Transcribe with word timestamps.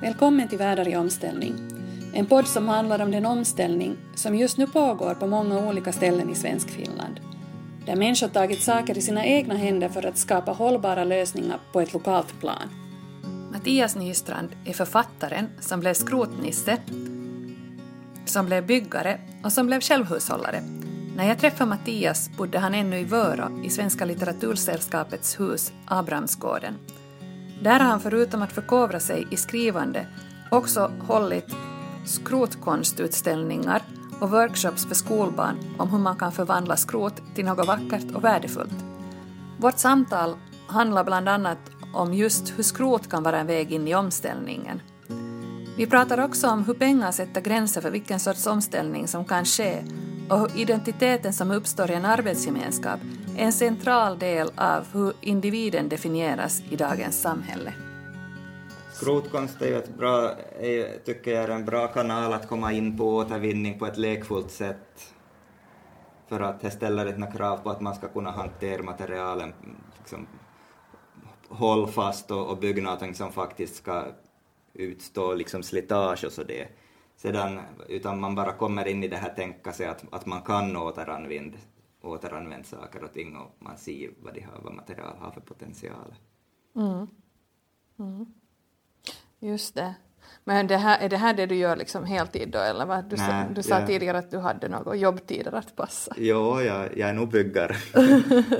Välkommen 0.00 0.48
till 0.48 0.58
Världar 0.58 0.88
i 0.88 0.96
omställning. 0.96 1.54
En 2.12 2.26
podd 2.26 2.46
som 2.46 2.68
handlar 2.68 3.02
om 3.02 3.10
den 3.10 3.26
omställning 3.26 3.96
som 4.14 4.34
just 4.34 4.58
nu 4.58 4.66
pågår 4.66 5.14
på 5.14 5.26
många 5.26 5.68
olika 5.68 5.92
ställen 5.92 6.30
i 6.30 6.34
svensk 6.34 6.70
Finland. 6.70 7.20
Där 7.86 7.96
människor 7.96 8.28
tagit 8.28 8.62
saker 8.62 8.98
i 8.98 9.02
sina 9.02 9.24
egna 9.24 9.54
händer 9.54 9.88
för 9.88 10.06
att 10.06 10.18
skapa 10.18 10.52
hållbara 10.52 11.04
lösningar 11.04 11.58
på 11.72 11.80
ett 11.80 11.92
lokalt 11.92 12.40
plan. 12.40 12.68
Mattias 13.52 13.96
Nystrand 13.96 14.48
är 14.64 14.72
författaren 14.72 15.48
som 15.60 15.80
blev 15.80 15.94
skrotnisse, 15.94 16.78
som 18.24 18.46
blev 18.46 18.66
byggare 18.66 19.20
och 19.44 19.52
som 19.52 19.66
blev 19.66 19.80
självhushållare. 19.80 20.62
När 21.16 21.28
jag 21.28 21.38
träffade 21.38 21.70
Mattias 21.70 22.30
bodde 22.36 22.58
han 22.58 22.74
ännu 22.74 22.98
i 22.98 23.04
Vörå 23.04 23.64
i 23.64 23.70
Svenska 23.70 24.04
litteratursällskapets 24.04 25.40
hus 25.40 25.72
Abrahamsgården 25.86 26.74
där 27.62 27.80
har 27.80 27.86
han 27.86 28.00
förutom 28.00 28.42
att 28.42 28.52
förkovra 28.52 29.00
sig 29.00 29.26
i 29.30 29.36
skrivande 29.36 30.06
också 30.50 30.92
hållit 31.00 31.56
skrotkonstutställningar 32.06 33.82
och 34.20 34.30
workshops 34.30 34.86
för 34.86 34.94
skolbarn 34.94 35.56
om 35.78 35.90
hur 35.90 35.98
man 35.98 36.16
kan 36.16 36.32
förvandla 36.32 36.76
skrot 36.76 37.22
till 37.34 37.44
något 37.44 37.66
vackert 37.66 38.14
och 38.14 38.24
värdefullt. 38.24 38.84
Vårt 39.58 39.78
samtal 39.78 40.36
handlar 40.66 41.04
bland 41.04 41.28
annat 41.28 41.58
om 41.94 42.14
just 42.14 42.58
hur 42.58 42.62
skrot 42.62 43.10
kan 43.10 43.22
vara 43.22 43.38
en 43.38 43.46
väg 43.46 43.72
in 43.72 43.88
i 43.88 43.94
omställningen. 43.94 44.80
Vi 45.76 45.86
pratar 45.86 46.24
också 46.24 46.48
om 46.48 46.64
hur 46.64 46.74
pengar 46.74 47.12
sätter 47.12 47.40
gränser 47.40 47.80
för 47.80 47.90
vilken 47.90 48.20
sorts 48.20 48.46
omställning 48.46 49.08
som 49.08 49.24
kan 49.24 49.44
ske 49.44 49.84
och 50.30 50.38
hur 50.38 50.60
identiteten 50.60 51.32
som 51.32 51.50
uppstår 51.50 51.90
i 51.90 51.94
en 51.94 52.04
arbetsgemenskap 52.04 53.00
en 53.38 53.52
central 53.52 54.18
del 54.18 54.50
av 54.56 54.86
hur 54.92 55.12
individen 55.20 55.88
definieras 55.88 56.62
i 56.70 56.76
dagens 56.76 57.20
samhälle. 57.20 57.74
Skrotkonst 58.92 59.62
är 59.62 59.78
ett 59.78 59.96
bra, 59.98 60.32
är, 60.60 60.98
tycker 61.04 61.30
jag 61.30 61.44
är 61.44 61.48
en 61.48 61.64
bra 61.64 61.86
kanal 61.88 62.32
att 62.32 62.48
komma 62.48 62.72
in 62.72 62.96
på 62.98 63.16
återvinning 63.16 63.78
på 63.78 63.86
ett 63.86 63.98
lekfullt 63.98 64.50
sätt 64.50 65.14
för 66.28 66.40
att 66.40 66.60
det 66.60 66.70
ställer 66.70 67.06
ett 67.06 67.36
krav 67.36 67.56
på 67.56 67.70
att 67.70 67.80
man 67.80 67.94
ska 67.94 68.08
kunna 68.08 68.30
hantera 68.30 68.82
materialen 68.82 69.52
liksom, 69.98 70.26
hållfast 71.48 72.30
och, 72.30 72.50
och 72.50 72.58
bygga 72.58 72.82
någonting 72.82 73.14
som 73.14 73.32
faktiskt 73.32 73.76
ska 73.76 74.04
utstå 74.74 75.34
liksom 75.34 75.62
slitage 75.62 76.24
och 76.24 76.32
så 76.32 76.42
det. 76.42 76.68
Sedan, 77.16 77.60
utan 77.88 78.20
man 78.20 78.34
bara 78.34 78.52
kommer 78.52 78.88
in 78.88 79.04
i 79.04 79.08
det 79.08 79.16
här 79.16 79.34
tänka 79.34 79.72
sig 79.72 79.86
att, 79.86 80.04
att 80.10 80.26
man 80.26 80.42
kan 80.42 80.76
återanvända 80.76 81.58
återanvänt 82.06 82.66
saker 82.66 83.04
och 83.04 83.12
ting 83.12 83.36
och 83.36 83.56
man 83.58 83.78
ser 83.78 84.10
vad, 84.22 84.34
de 84.34 84.40
har, 84.40 84.60
vad 84.62 84.74
material 84.74 85.16
har 85.18 85.30
för 85.30 85.40
potential. 85.40 86.14
Mm. 86.76 87.06
Mm. 87.98 88.26
Just 89.40 89.74
det. 89.74 89.94
Men 90.44 90.66
det 90.66 90.76
här, 90.76 90.98
är 90.98 91.08
det 91.08 91.16
här 91.16 91.34
det 91.34 91.46
du 91.46 91.54
gör 91.54 91.76
liksom 91.76 92.04
heltid 92.04 92.48
då 92.50 92.58
eller 92.58 92.86
vad? 92.86 93.04
Du, 93.04 93.16
Nej, 93.16 93.46
sa, 93.46 93.54
du 93.54 93.62
sa 93.62 93.78
jag... 93.78 93.86
tidigare 93.86 94.18
att 94.18 94.30
du 94.30 94.38
hade 94.38 94.68
några 94.68 94.94
jobbtider 94.94 95.54
att 95.54 95.76
passa. 95.76 96.14
Jo, 96.18 96.60
jag, 96.60 96.98
jag 96.98 97.08
är 97.08 97.12
nog 97.12 97.28
byggare. 97.28 97.76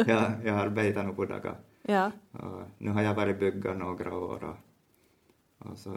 jag, 0.07 0.33
jag 0.45 0.59
arbetar 0.59 1.03
nog 1.03 1.17
på 1.17 1.25
dagar. 1.25 1.57
Ja. 1.83 2.11
Och 2.33 2.63
nu 2.79 2.91
har 2.91 3.03
jag 3.03 3.15
varit 3.15 3.41
byggare 3.41 3.75
några 3.75 4.15
år 4.15 4.45
och, 4.45 4.57
och 5.71 5.79
så 5.79 5.91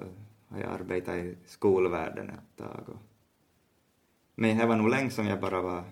har 0.47 0.59
jag 0.59 0.73
arbetat 0.73 1.15
i 1.15 1.37
skolvärlden 1.45 2.29
ett 2.29 2.57
tag. 2.57 2.83
Och, 2.87 3.01
men 4.35 4.57
det 4.57 4.65
var 4.65 4.75
nog 4.75 4.89
länge 4.89 5.09
som 5.09 5.27
jag 5.27 5.39
bara 5.39 5.61
var 5.61 5.83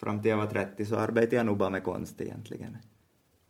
fram 0.00 0.22
till 0.22 0.30
jag 0.30 0.36
var 0.36 0.46
30 0.46 0.86
så 0.86 0.96
arbetade 0.96 1.36
jag 1.36 1.46
nog 1.46 1.56
bara 1.56 1.70
med 1.70 1.84
konst 1.84 2.20
egentligen. 2.20 2.76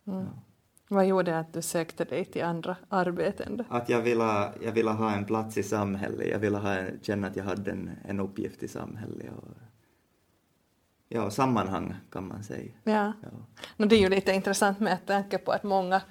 Mm. 0.07 0.21
Ja. 0.21 0.43
Vad 0.89 1.07
gjorde 1.07 1.39
att 1.39 1.53
du 1.53 1.63
sökte 1.63 2.05
dig 2.05 2.25
till 2.25 2.45
andra 2.45 2.77
arbeten 2.89 3.57
då? 3.57 3.65
Att 3.69 3.89
jag 3.89 4.01
ville, 4.01 4.53
jag 4.63 4.73
ville 4.73 4.91
ha 4.91 5.13
en 5.13 5.25
plats 5.25 5.59
i 5.59 5.63
samhället, 5.63 6.29
jag 6.31 6.39
ville 6.39 6.59
ha, 6.59 6.77
känna 7.03 7.27
att 7.27 7.37
jag 7.37 7.45
hade 7.45 7.71
en, 7.71 7.91
en 8.05 8.21
uppgift 8.21 8.63
i 8.63 8.69
samhället. 8.69 9.33
Och, 9.37 9.49
ja, 11.09 11.31
sammanhang 11.31 11.95
kan 12.13 12.29
man 12.29 12.43
säga. 12.43 12.73
Ja. 12.85 13.13
ja. 13.23 13.29
No, 13.77 13.87
det 13.87 13.97
är 13.97 14.01
ju 14.01 14.09
lite 14.09 14.33
intressant 14.33 14.81
med 14.81 15.07
tanke 15.07 15.39
på 15.39 15.53
att 15.53 15.63
många 15.63 16.03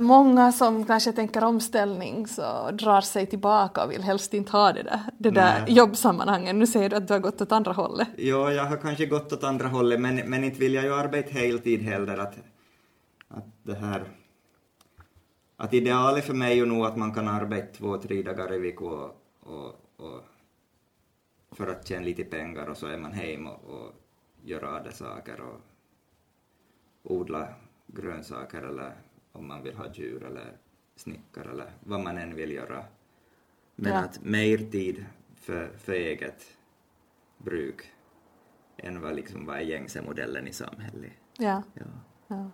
Många 0.00 0.52
som 0.52 0.84
kanske 0.84 1.12
tänker 1.12 1.44
omställning 1.44 2.26
så 2.26 2.70
drar 2.70 3.00
sig 3.00 3.26
tillbaka 3.26 3.84
och 3.84 3.90
vill 3.90 4.02
helst 4.02 4.34
inte 4.34 4.52
ha 4.52 4.72
det 4.72 4.82
där, 4.82 5.00
det 5.18 5.30
där 5.30 5.66
jobbsammanhanget. 5.68 6.54
Nu 6.54 6.66
säger 6.66 6.88
du 6.88 6.96
att 6.96 7.08
du 7.08 7.12
har 7.12 7.20
gått 7.20 7.40
åt 7.40 7.52
andra 7.52 7.72
hållet. 7.72 8.08
Ja, 8.16 8.52
jag 8.52 8.64
har 8.64 8.76
kanske 8.76 9.06
gått 9.06 9.32
åt 9.32 9.44
andra 9.44 9.68
hållet, 9.68 10.00
men, 10.00 10.16
men 10.16 10.44
inte 10.44 10.58
vill 10.58 10.74
jag 10.74 10.84
ju 10.84 10.94
arbeta 10.94 11.30
heltid 11.30 11.82
heller. 11.82 12.18
Att, 12.18 12.34
att 13.28 13.44
det 13.62 13.74
här... 13.74 14.04
Att 15.56 15.74
idealet 15.74 16.24
för 16.24 16.34
mig 16.34 16.58
är 16.60 16.66
nog 16.66 16.86
att 16.86 16.96
man 16.96 17.14
kan 17.14 17.28
arbeta 17.28 17.74
två, 17.78 17.98
tre 17.98 18.22
dagar 18.22 18.54
i 18.54 18.58
veckan 18.58 18.88
och, 18.88 19.10
och, 19.40 19.74
och, 19.96 20.20
för 21.52 21.66
att 21.66 21.88
tjäna 21.88 22.04
lite 22.04 22.24
pengar 22.24 22.66
och 22.66 22.76
så 22.76 22.86
är 22.86 22.98
man 22.98 23.12
hemma 23.12 23.50
och, 23.50 23.74
och 23.74 23.92
gör 24.42 24.62
andra 24.62 24.92
saker 24.92 25.40
och 25.40 25.60
odla 27.02 27.48
grönsaker 27.86 28.62
eller 28.62 28.92
om 29.32 29.48
man 29.48 29.62
vill 29.62 29.74
ha 29.74 29.92
djur 29.92 30.24
eller 30.24 30.56
snickare 30.96 31.50
eller 31.50 31.72
vad 31.80 32.00
man 32.00 32.18
än 32.18 32.34
vill 32.34 32.52
göra. 32.52 32.84
Men 33.76 33.92
ja. 33.92 33.98
att 33.98 34.24
mer 34.24 34.58
tid 34.58 35.04
för, 35.34 35.70
för 35.78 35.92
eget 35.92 36.46
bruk 37.38 37.92
än 38.76 39.00
vad, 39.00 39.16
liksom, 39.16 39.46
vad 39.46 39.56
är 39.56 39.60
gängse 39.60 40.02
modellen 40.02 40.48
i 40.48 40.52
samhället. 40.52 41.12
Ja. 41.38 41.62
ja. 41.74 41.82
ja. 42.26 42.50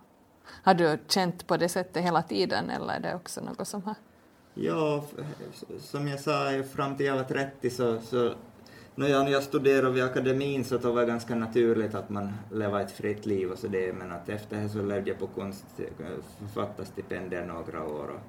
Har 0.63 0.73
du 0.73 0.99
känt 1.07 1.47
på 1.47 1.57
det 1.57 1.69
sättet 1.69 2.03
hela 2.03 2.23
tiden 2.23 2.69
eller 2.69 2.93
är 2.93 2.99
det 2.99 3.15
också 3.15 3.41
något 3.41 3.67
som 3.67 3.83
har... 3.83 3.95
Ja, 4.53 5.05
som 5.79 6.07
jag 6.07 6.19
sa, 6.19 6.63
fram 6.73 6.97
till 6.97 7.05
jag 7.05 7.15
var 7.15 7.23
30 7.23 7.69
så, 7.69 8.01
så 8.01 8.33
när 8.97 9.07
jag, 9.07 9.25
när 9.25 9.31
jag 9.31 9.43
studerade 9.43 9.93
vid 9.93 10.03
akademin 10.03 10.63
så 10.63 10.77
det 10.77 10.87
var 10.87 11.01
det 11.01 11.07
ganska 11.07 11.35
naturligt 11.35 11.95
att 11.95 12.09
man 12.09 12.33
lever 12.51 12.81
ett 12.81 12.91
fritt 12.91 13.25
liv 13.25 13.51
och 13.51 13.59
så 13.59 13.67
det, 13.67 13.93
men 13.93 14.11
att 14.11 14.29
efter 14.29 14.61
det 14.61 14.69
så 14.69 14.81
levde 14.81 15.09
jag 15.09 15.19
på 15.19 15.27
konst, 15.27 15.65
författarstipendier 16.39 17.45
några 17.45 17.83
år 17.83 18.19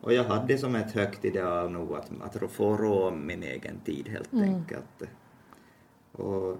och, 0.00 0.12
jag 0.12 0.24
hade 0.24 0.58
som 0.58 0.74
ett 0.74 0.92
högt 0.92 1.24
ideal 1.24 1.70
nog 1.70 1.92
att, 1.94 2.10
att 2.22 2.50
få 2.50 2.76
rå 2.76 3.08
om 3.08 3.26
min 3.26 3.42
egen 3.42 3.80
tid 3.84 4.08
helt 4.08 4.32
mm. 4.32 4.54
enkelt. 4.54 5.02
Och, 6.12 6.56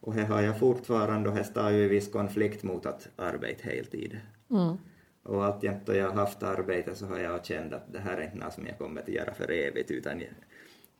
och 0.00 0.14
här 0.14 0.26
har 0.26 0.42
jag 0.42 0.58
fortfarande 0.58 1.28
och 1.28 1.36
här 1.36 1.42
står 1.42 1.70
ju 1.70 1.84
i 1.84 1.88
viss 1.88 2.12
konflikt 2.12 2.62
mot 2.62 2.86
att 2.86 3.08
arbeta 3.16 3.68
heltid. 3.68 4.20
Mm. 4.50 4.76
Och 5.22 5.44
alltjämt 5.44 5.86
då 5.86 5.94
jag 5.94 6.08
har 6.08 6.14
haft 6.14 6.42
arbete 6.42 6.94
så 6.94 7.06
har 7.06 7.18
jag 7.18 7.46
känt 7.46 7.72
att 7.72 7.92
det 7.92 7.98
här 7.98 8.16
är 8.16 8.24
inte 8.24 8.38
något 8.38 8.52
som 8.52 8.66
jag 8.66 8.78
kommer 8.78 9.02
att 9.02 9.08
göra 9.08 9.34
för 9.34 9.50
evigt 9.50 9.90
utan 9.90 10.22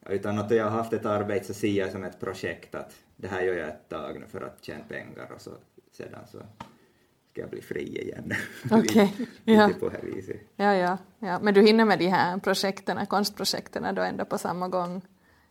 utan 0.09 0.39
att 0.39 0.51
jag 0.51 0.65
har 0.65 0.71
haft 0.71 0.93
ett 0.93 1.07
arbete 1.07 1.47
så 1.47 1.55
ser 1.55 1.73
jag 1.73 1.93
som 1.93 2.05
ett 2.05 2.21
projekt 2.21 2.75
att 2.75 2.95
det 3.17 3.29
här 3.29 3.43
gör 3.43 3.55
jag 3.55 3.69
ett 3.69 3.89
tag 3.89 4.21
nu 4.21 4.27
för 4.27 4.41
att 4.41 4.65
tjäna 4.65 4.85
pengar 4.85 5.33
och 5.35 5.41
så 5.41 5.51
sedan 5.93 6.21
så 6.27 6.39
ska 7.31 7.41
jag 7.41 7.51
bli 7.51 7.63
fri 7.63 8.03
igen. 8.03 8.33
Okej, 8.71 9.29
ja. 9.45 9.71
på 9.81 9.91
här 9.91 10.03
viset. 10.03 10.41
Ja, 10.57 10.75
ja, 10.75 10.99
ja. 11.19 11.39
Men 11.43 11.55
du 11.55 11.63
hinner 11.63 11.85
med 11.85 11.99
de 11.99 12.07
här 12.07 12.39
projekten, 12.39 13.07
konstprojekten 13.07 13.95
då 13.95 14.03
ändå 14.03 14.25
på 14.25 14.39
samma 14.39 14.69
gång? 14.69 15.03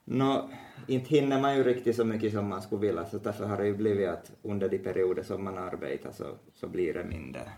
Nå, 0.06 0.50
inte 0.88 1.10
hinner 1.10 1.42
man 1.42 1.58
ju 1.58 1.64
riktigt 1.64 1.96
så 1.96 2.06
mycket 2.06 2.34
som 2.34 2.48
man 2.48 2.62
skulle 2.62 2.82
vilja, 2.82 3.06
så 3.06 3.18
därför 3.18 3.46
har 3.46 3.58
det 3.58 3.68
ju 3.68 3.76
blivit 3.76 4.10
att 4.10 4.32
under 4.42 4.70
de 4.70 4.78
perioder 4.78 5.24
som 5.24 5.44
man 5.44 5.58
arbetar 5.58 6.12
så, 6.12 6.26
så 6.54 6.68
blir 6.68 6.94
det 6.94 7.04
mindre, 7.04 7.52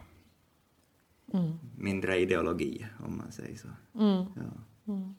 mm. 1.34 1.60
mindre 1.78 2.18
ideologi, 2.18 2.86
om 3.06 3.18
man 3.18 3.32
säger 3.32 3.58
så. 3.58 3.68
Mm. 4.00 4.26
Ja. 4.36 4.94
Mm. 4.94 5.16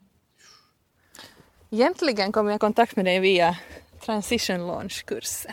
Egentligen 1.76 2.32
kom 2.32 2.46
jag 2.46 2.56
i 2.56 2.58
kontakt 2.58 2.96
med 2.96 3.04
dig 3.04 3.20
via 3.20 3.56
Transition 4.00 4.66
Launch-kursen. 4.66 5.52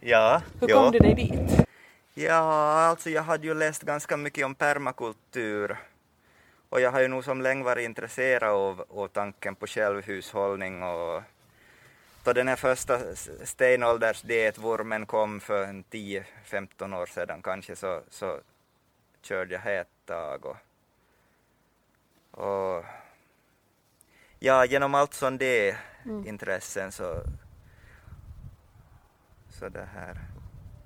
Ja. 0.00 0.42
Hur 0.60 0.68
kom 0.68 0.92
du 0.92 0.98
dig 0.98 1.14
dit? 1.14 1.66
Ja, 2.14 2.72
alltså 2.90 3.10
jag 3.10 3.22
hade 3.22 3.46
ju 3.46 3.54
läst 3.54 3.82
ganska 3.82 4.16
mycket 4.16 4.44
om 4.44 4.54
permakultur 4.54 5.76
och 6.68 6.80
jag 6.80 6.92
har 6.92 7.00
ju 7.00 7.08
nog 7.08 7.24
som 7.24 7.42
länge 7.42 7.64
varit 7.64 7.84
intresserad 7.84 8.50
av, 8.50 8.84
av 8.90 9.08
tanken 9.08 9.54
på 9.54 9.66
självhushållning 9.66 10.82
och 10.82 11.22
då 12.24 12.32
den 12.32 12.48
här 12.48 12.56
första 12.56 12.98
stenåldersdietvurmen 13.44 15.06
kom 15.06 15.40
för 15.40 15.66
10-15 15.66 17.02
år 17.02 17.06
sedan 17.06 17.42
kanske 17.42 17.76
så, 17.76 18.00
så 18.10 18.38
körde 19.22 19.54
jag 19.54 19.80
ett 19.80 20.06
tag 20.06 20.44
och, 20.46 20.56
och 22.44 22.84
ja, 24.38 24.64
genom 24.64 24.94
allt 24.94 25.14
sånt 25.14 25.40
det 25.40 25.76
mm. 26.04 26.26
intressen 26.26 26.92
så, 26.92 27.22
så 29.50 29.68
det 29.68 29.88
här 29.94 30.20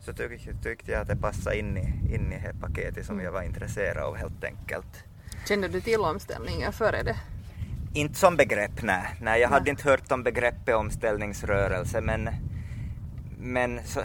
så 0.04 0.12
tyckte, 0.12 0.54
tyckte 0.62 0.93
jag 0.93 1.00
att 1.00 1.08
det 1.08 1.16
passade 1.16 1.58
in 1.58 1.76
i, 1.76 2.14
in 2.14 2.32
i 2.32 2.38
det 2.38 2.54
paketet 2.60 3.06
som 3.06 3.14
mm. 3.14 3.25
jag 3.25 3.32
var 3.32 3.43
intresserad 3.43 4.04
av 4.04 4.16
helt 4.16 4.44
enkelt. 4.44 5.04
Kände 5.49 5.69
du 5.69 5.81
till 5.81 6.00
omställningen 6.00 6.72
före 6.72 7.02
det? 7.02 7.16
Inte 7.94 8.14
som 8.14 8.37
begrepp, 8.37 8.82
nej. 8.82 9.16
nej 9.20 9.40
jag 9.40 9.50
nej. 9.50 9.58
hade 9.58 9.70
inte 9.70 9.88
hört 9.88 10.12
om 10.12 10.22
begreppet 10.22 10.75
omställningsrörelse 10.75 12.00
men, 12.00 12.31
men 13.38 13.81
så, 13.84 14.00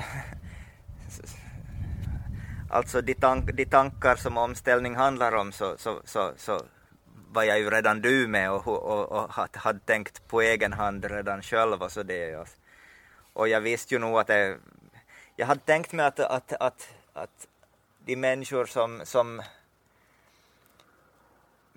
alltså 2.70 3.02
de, 3.02 3.14
tank, 3.14 3.52
de 3.54 3.66
tankar 3.66 4.16
som 4.16 4.38
omställning 4.38 4.96
handlar 4.96 5.36
om 5.36 5.52
så, 5.52 5.76
så, 5.78 6.02
så, 6.06 6.34
så 6.38 6.62
var 7.38 7.44
jag 7.44 7.60
ju 7.60 7.70
redan 7.70 8.02
du 8.02 8.28
med 8.28 8.52
och, 8.52 8.68
och, 8.68 9.12
och 9.12 9.32
hade 9.54 9.80
tänkt 9.80 10.28
på 10.28 10.42
egen 10.42 10.74
hand 10.74 11.06
redan 11.06 11.42
själv 11.42 11.84
och 11.84 11.92
så 11.92 12.04
det. 12.04 12.36
Alltså. 12.36 12.56
Och, 13.34 13.48
jag 13.48 13.62
visste 13.62 13.94
ju 13.94 14.00
nog 14.00 14.20
att 14.20 14.28
det, 14.28 14.58
jag 15.36 15.48
hade 15.48 15.62
tänkt 15.62 15.92
mig 15.92 16.06
att, 16.06 16.20
att, 16.20 16.54
att, 16.54 16.90
att 17.14 17.48
de 18.06 18.16
människor 18.16 18.66
som, 18.66 19.02
som 19.04 19.42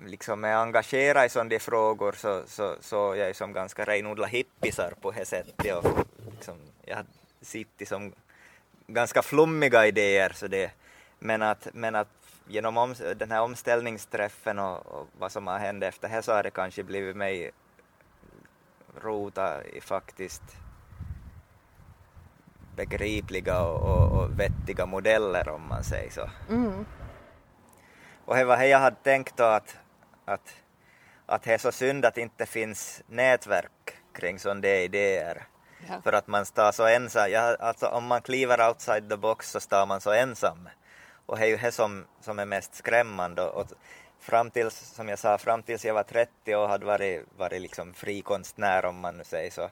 liksom 0.07 0.45
är 0.45 0.55
engagerade 0.55 1.27
i 1.27 1.29
sådana 1.29 1.59
frågor 1.59 2.13
så, 2.13 2.43
så, 2.47 2.77
så 2.81 2.97
jag 3.17 3.29
är 3.29 3.33
som 3.33 3.53
ganska 3.53 3.85
renodla 3.85 4.27
hippisar 4.27 4.95
på 5.01 5.11
det 5.11 5.25
sättet. 5.25 5.77
Och 5.77 6.07
liksom, 6.31 6.57
jag 6.85 6.97
har 6.97 7.07
sett 7.43 7.89
som 7.89 8.13
ganska 8.87 9.23
flummiga 9.23 9.87
idéer 9.87 10.33
så 10.35 10.47
det, 10.47 10.71
men 11.19 11.43
att, 11.43 11.69
men 11.73 11.95
att 11.95 12.20
genom 12.51 12.77
om, 12.77 12.95
den 13.17 13.31
här 13.31 13.41
omställningsträffen 13.41 14.59
och, 14.59 14.87
och, 14.87 15.07
vad 15.19 15.33
som 15.33 15.47
har 15.47 15.59
hänt 15.59 15.85
efter 15.85 16.09
det 16.09 16.23
så 16.23 16.33
har 16.33 16.43
det 16.43 16.51
kanske 16.51 16.83
blivit 16.83 17.17
mig 17.17 17.51
rota 19.03 19.65
i 19.65 19.81
faktiskt 19.81 20.43
begripliga 22.77 23.63
och, 23.63 23.83
och, 23.83 24.21
och, 24.21 24.41
vettiga 24.41 24.87
modeller 24.87 25.49
om 25.49 25.69
man 25.69 25.85
säger 25.85 26.11
så. 26.11 26.31
Mm. 26.49 26.87
Och 28.25 28.37
det 28.37 28.45
var 28.45 28.57
det 28.57 28.67
jag 28.67 28.79
hade 28.79 28.97
tänkt 29.03 29.37
då 29.37 29.45
att, 29.45 29.77
att, 30.25 30.55
att 31.27 31.43
det 31.43 31.55
är 31.55 31.59
så 31.59 31.73
synd 31.73 32.05
att 32.05 32.15
det 32.15 32.21
inte 32.21 32.47
finns 32.47 33.03
nätverk 33.07 33.97
kring 34.13 34.39
sådana 34.39 34.69
idéer. 34.69 35.47
Ja. 35.89 36.01
För 36.05 36.13
att 36.13 36.27
man 36.27 36.47
står 36.47 36.73
så 36.73 36.87
ensam, 36.87 37.31
ja, 37.31 37.57
alltså 37.61 37.87
om 37.87 38.07
man 38.07 38.23
kliver 38.23 38.69
outside 38.69 39.11
the 39.11 39.17
box 39.17 39.51
så 39.51 39.61
står 39.61 39.87
man 39.87 40.01
så 40.01 40.13
ensam. 40.13 40.69
Och 41.31 41.39
det 41.39 41.45
är 41.45 41.49
ju 41.49 41.57
det 41.57 41.73
som, 41.73 42.07
som 42.21 42.39
är 42.39 42.45
mest 42.45 42.75
skrämmande. 42.75 43.43
Och 43.43 43.67
fram 44.19 44.51
tills, 44.51 44.75
som 44.75 45.09
jag 45.09 45.19
sa, 45.19 45.39
fram 45.39 45.63
tills 45.63 45.85
jag 45.85 45.95
var 45.95 46.03
30 46.03 46.55
och 46.55 46.69
hade 46.69 46.87
varit, 46.87 47.25
varit 47.37 47.63
liksom 47.63 47.95
fri 47.95 48.23
konstnär 48.23 48.85
om 48.85 49.01
man 49.01 49.17
nu 49.17 49.25
säger 49.25 49.51
så, 49.51 49.71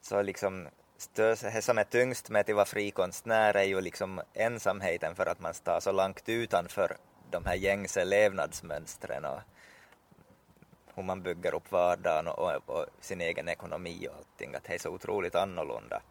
så 0.00 0.22
liksom 0.22 0.68
det 1.14 1.64
som 1.64 1.78
är 1.78 1.84
tyngst 1.84 2.30
med 2.30 2.40
att 2.40 2.56
vara 2.56 2.64
fri 2.64 2.90
konstnär 2.90 3.54
är 3.56 3.62
ju 3.62 3.80
liksom 3.80 4.20
ensamheten 4.34 5.14
för 5.14 5.26
att 5.26 5.40
man 5.40 5.54
står 5.54 5.80
så 5.80 5.92
långt 5.92 6.28
utanför 6.28 6.96
de 7.30 7.46
här 7.46 7.54
gängse 7.54 8.04
levnadsmönstren 8.04 9.24
och 9.24 9.40
hur 10.94 11.02
man 11.02 11.22
bygger 11.22 11.54
upp 11.54 11.72
vardagen 11.72 12.28
och, 12.28 12.38
och, 12.38 12.70
och, 12.70 12.86
sin 13.00 13.20
egen 13.20 13.48
ekonomi 13.48 14.08
och 14.08 14.16
allting, 14.16 14.54
att 14.54 14.64
det 14.64 14.74
är 14.74 14.78
så 14.78 14.90
otroligt 14.90 15.34
annorlunda. 15.34 16.02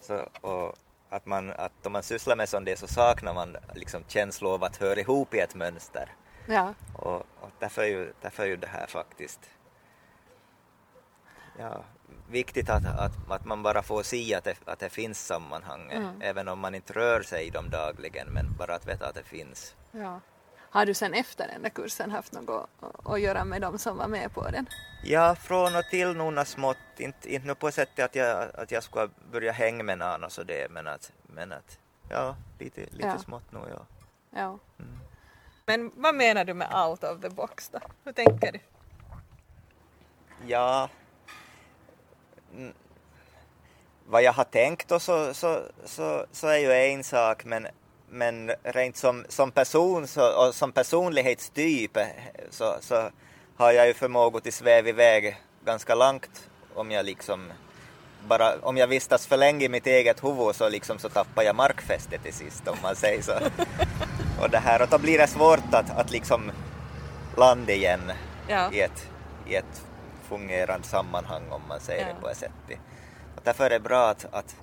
Så, 0.00 0.28
och 0.40 0.76
att, 1.08 1.26
man, 1.26 1.50
att 1.50 1.86
om 1.86 1.92
man 1.92 2.02
sysslar 2.02 2.36
med 2.36 2.48
sånt 2.48 2.68
så 2.76 2.86
saknar 2.86 3.34
man 3.34 3.56
liksom 3.74 4.04
känslan 4.08 4.52
av 4.52 4.64
att 4.64 4.76
höra 4.76 5.00
ihop 5.00 5.34
i 5.34 5.38
ett 5.38 5.54
mönster. 5.54 6.12
Ja. 6.46 6.74
Och, 6.92 7.16
och 7.16 7.50
därför, 7.58 7.82
är 7.82 7.86
ju, 7.86 8.12
därför 8.20 8.42
är 8.42 8.46
ju 8.46 8.56
det 8.56 8.66
här 8.66 8.86
faktiskt 8.86 9.40
ja, 11.58 11.84
viktigt 12.28 12.70
att, 12.70 12.86
att, 12.86 13.30
att 13.30 13.44
man 13.44 13.62
bara 13.62 13.82
får 13.82 14.02
se 14.02 14.34
att 14.34 14.44
det, 14.44 14.56
att 14.64 14.78
det 14.78 14.88
finns 14.88 15.26
sammanhang, 15.26 15.90
mm. 15.90 16.22
även 16.22 16.48
om 16.48 16.58
man 16.58 16.74
inte 16.74 16.92
rör 16.92 17.22
sig 17.22 17.46
i 17.46 17.50
dem 17.50 17.70
dagligen, 17.70 18.28
men 18.28 18.54
bara 18.58 18.74
att 18.74 18.86
veta 18.86 19.08
att 19.08 19.14
det 19.14 19.22
finns. 19.22 19.74
Ja. 19.92 20.20
Har 20.70 20.86
du 20.86 20.94
sen 20.94 21.14
efter 21.14 21.48
den 21.48 21.62
där 21.62 21.70
kursen 21.70 22.10
haft 22.10 22.32
något 22.32 22.70
att 23.04 23.20
göra 23.20 23.44
med 23.44 23.60
dem 23.60 23.78
som 23.78 23.96
var 23.96 24.08
med 24.08 24.32
på 24.34 24.50
den? 24.50 24.66
Ja, 25.04 25.34
från 25.34 25.76
och 25.76 25.84
till 25.90 26.12
några 26.12 26.44
smått, 26.44 26.76
inte, 26.96 27.34
inte 27.34 27.54
på 27.54 27.70
sättet 27.70 28.04
att 28.04 28.14
jag, 28.14 28.48
att 28.54 28.70
jag 28.70 28.82
skulle 28.82 29.08
börja 29.32 29.52
hänga 29.52 29.82
med 29.82 29.98
någon 29.98 30.24
och 30.24 30.32
så 30.32 30.42
det, 30.42 30.70
men 30.70 30.86
att, 30.86 31.12
men 31.22 31.52
att 31.52 31.78
ja, 32.10 32.36
lite, 32.58 32.80
lite 32.80 33.06
ja. 33.06 33.18
smått 33.18 33.52
nog 33.52 33.64
ja. 33.70 33.86
ja. 34.30 34.58
Mm. 34.78 34.98
Men 35.66 35.92
vad 35.96 36.14
menar 36.14 36.44
du 36.44 36.54
med 36.54 36.74
out 36.74 37.04
of 37.04 37.20
the 37.20 37.28
box 37.28 37.68
då? 37.68 37.78
Hur 38.04 38.12
tänker 38.12 38.52
du? 38.52 38.58
Ja, 40.46 40.88
vad 44.06 44.22
jag 44.22 44.32
har 44.32 44.44
tänkt 44.44 44.92
och 44.92 45.02
så, 45.02 45.34
så, 45.34 45.62
så, 45.84 46.26
så 46.32 46.46
är 46.46 46.58
ju 46.58 46.72
en 46.72 47.04
sak, 47.04 47.44
men, 47.44 47.66
men 48.10 48.52
rent 48.62 48.96
som, 48.96 49.24
som 49.28 49.50
person 49.50 50.06
så, 50.06 50.46
och 50.46 50.54
som 50.54 50.72
personlighetstyp 50.72 51.98
så, 52.50 52.76
så 52.80 53.10
har 53.56 53.72
jag 53.72 53.86
ju 53.86 53.94
förmåga 53.94 54.40
till 54.40 54.52
sväva 54.52 54.88
iväg 54.88 55.36
ganska 55.64 55.94
långt 55.94 56.50
om 56.74 56.90
jag 56.90 57.06
liksom 57.06 57.52
bara, 58.28 58.58
om 58.62 58.76
jag 58.76 58.86
vistas 58.86 59.26
för 59.26 59.36
länge 59.36 59.64
i 59.64 59.68
mitt 59.68 59.86
eget 59.86 60.24
huvud 60.24 60.54
så 60.54 60.68
liksom 60.68 60.98
så 60.98 61.08
tappar 61.08 61.42
jag 61.42 61.56
markfästet 61.56 62.22
till 62.22 62.34
sist 62.34 62.68
om 62.68 62.76
man 62.82 62.96
säger 62.96 63.22
så. 63.22 63.32
och 64.40 64.50
det 64.50 64.58
här, 64.58 64.82
och 64.82 64.88
då 64.88 64.98
blir 64.98 65.18
det 65.18 65.26
svårt 65.26 65.74
att, 65.74 65.90
att 65.90 66.10
liksom 66.10 66.52
landa 67.36 67.72
igen 67.72 68.12
ja. 68.48 68.72
i, 68.72 68.80
ett, 68.80 69.08
i 69.46 69.54
ett 69.54 69.82
fungerande 70.28 70.86
sammanhang 70.86 71.42
om 71.50 71.62
man 71.68 71.80
säger 71.80 72.06
ja. 72.06 72.14
det 72.14 72.20
på 72.20 72.28
ett 72.28 72.36
sätt. 72.36 72.52
Och 73.36 73.42
därför 73.44 73.64
är 73.64 73.70
det 73.70 73.80
bra 73.80 74.08
att, 74.08 74.26
att 74.30 74.56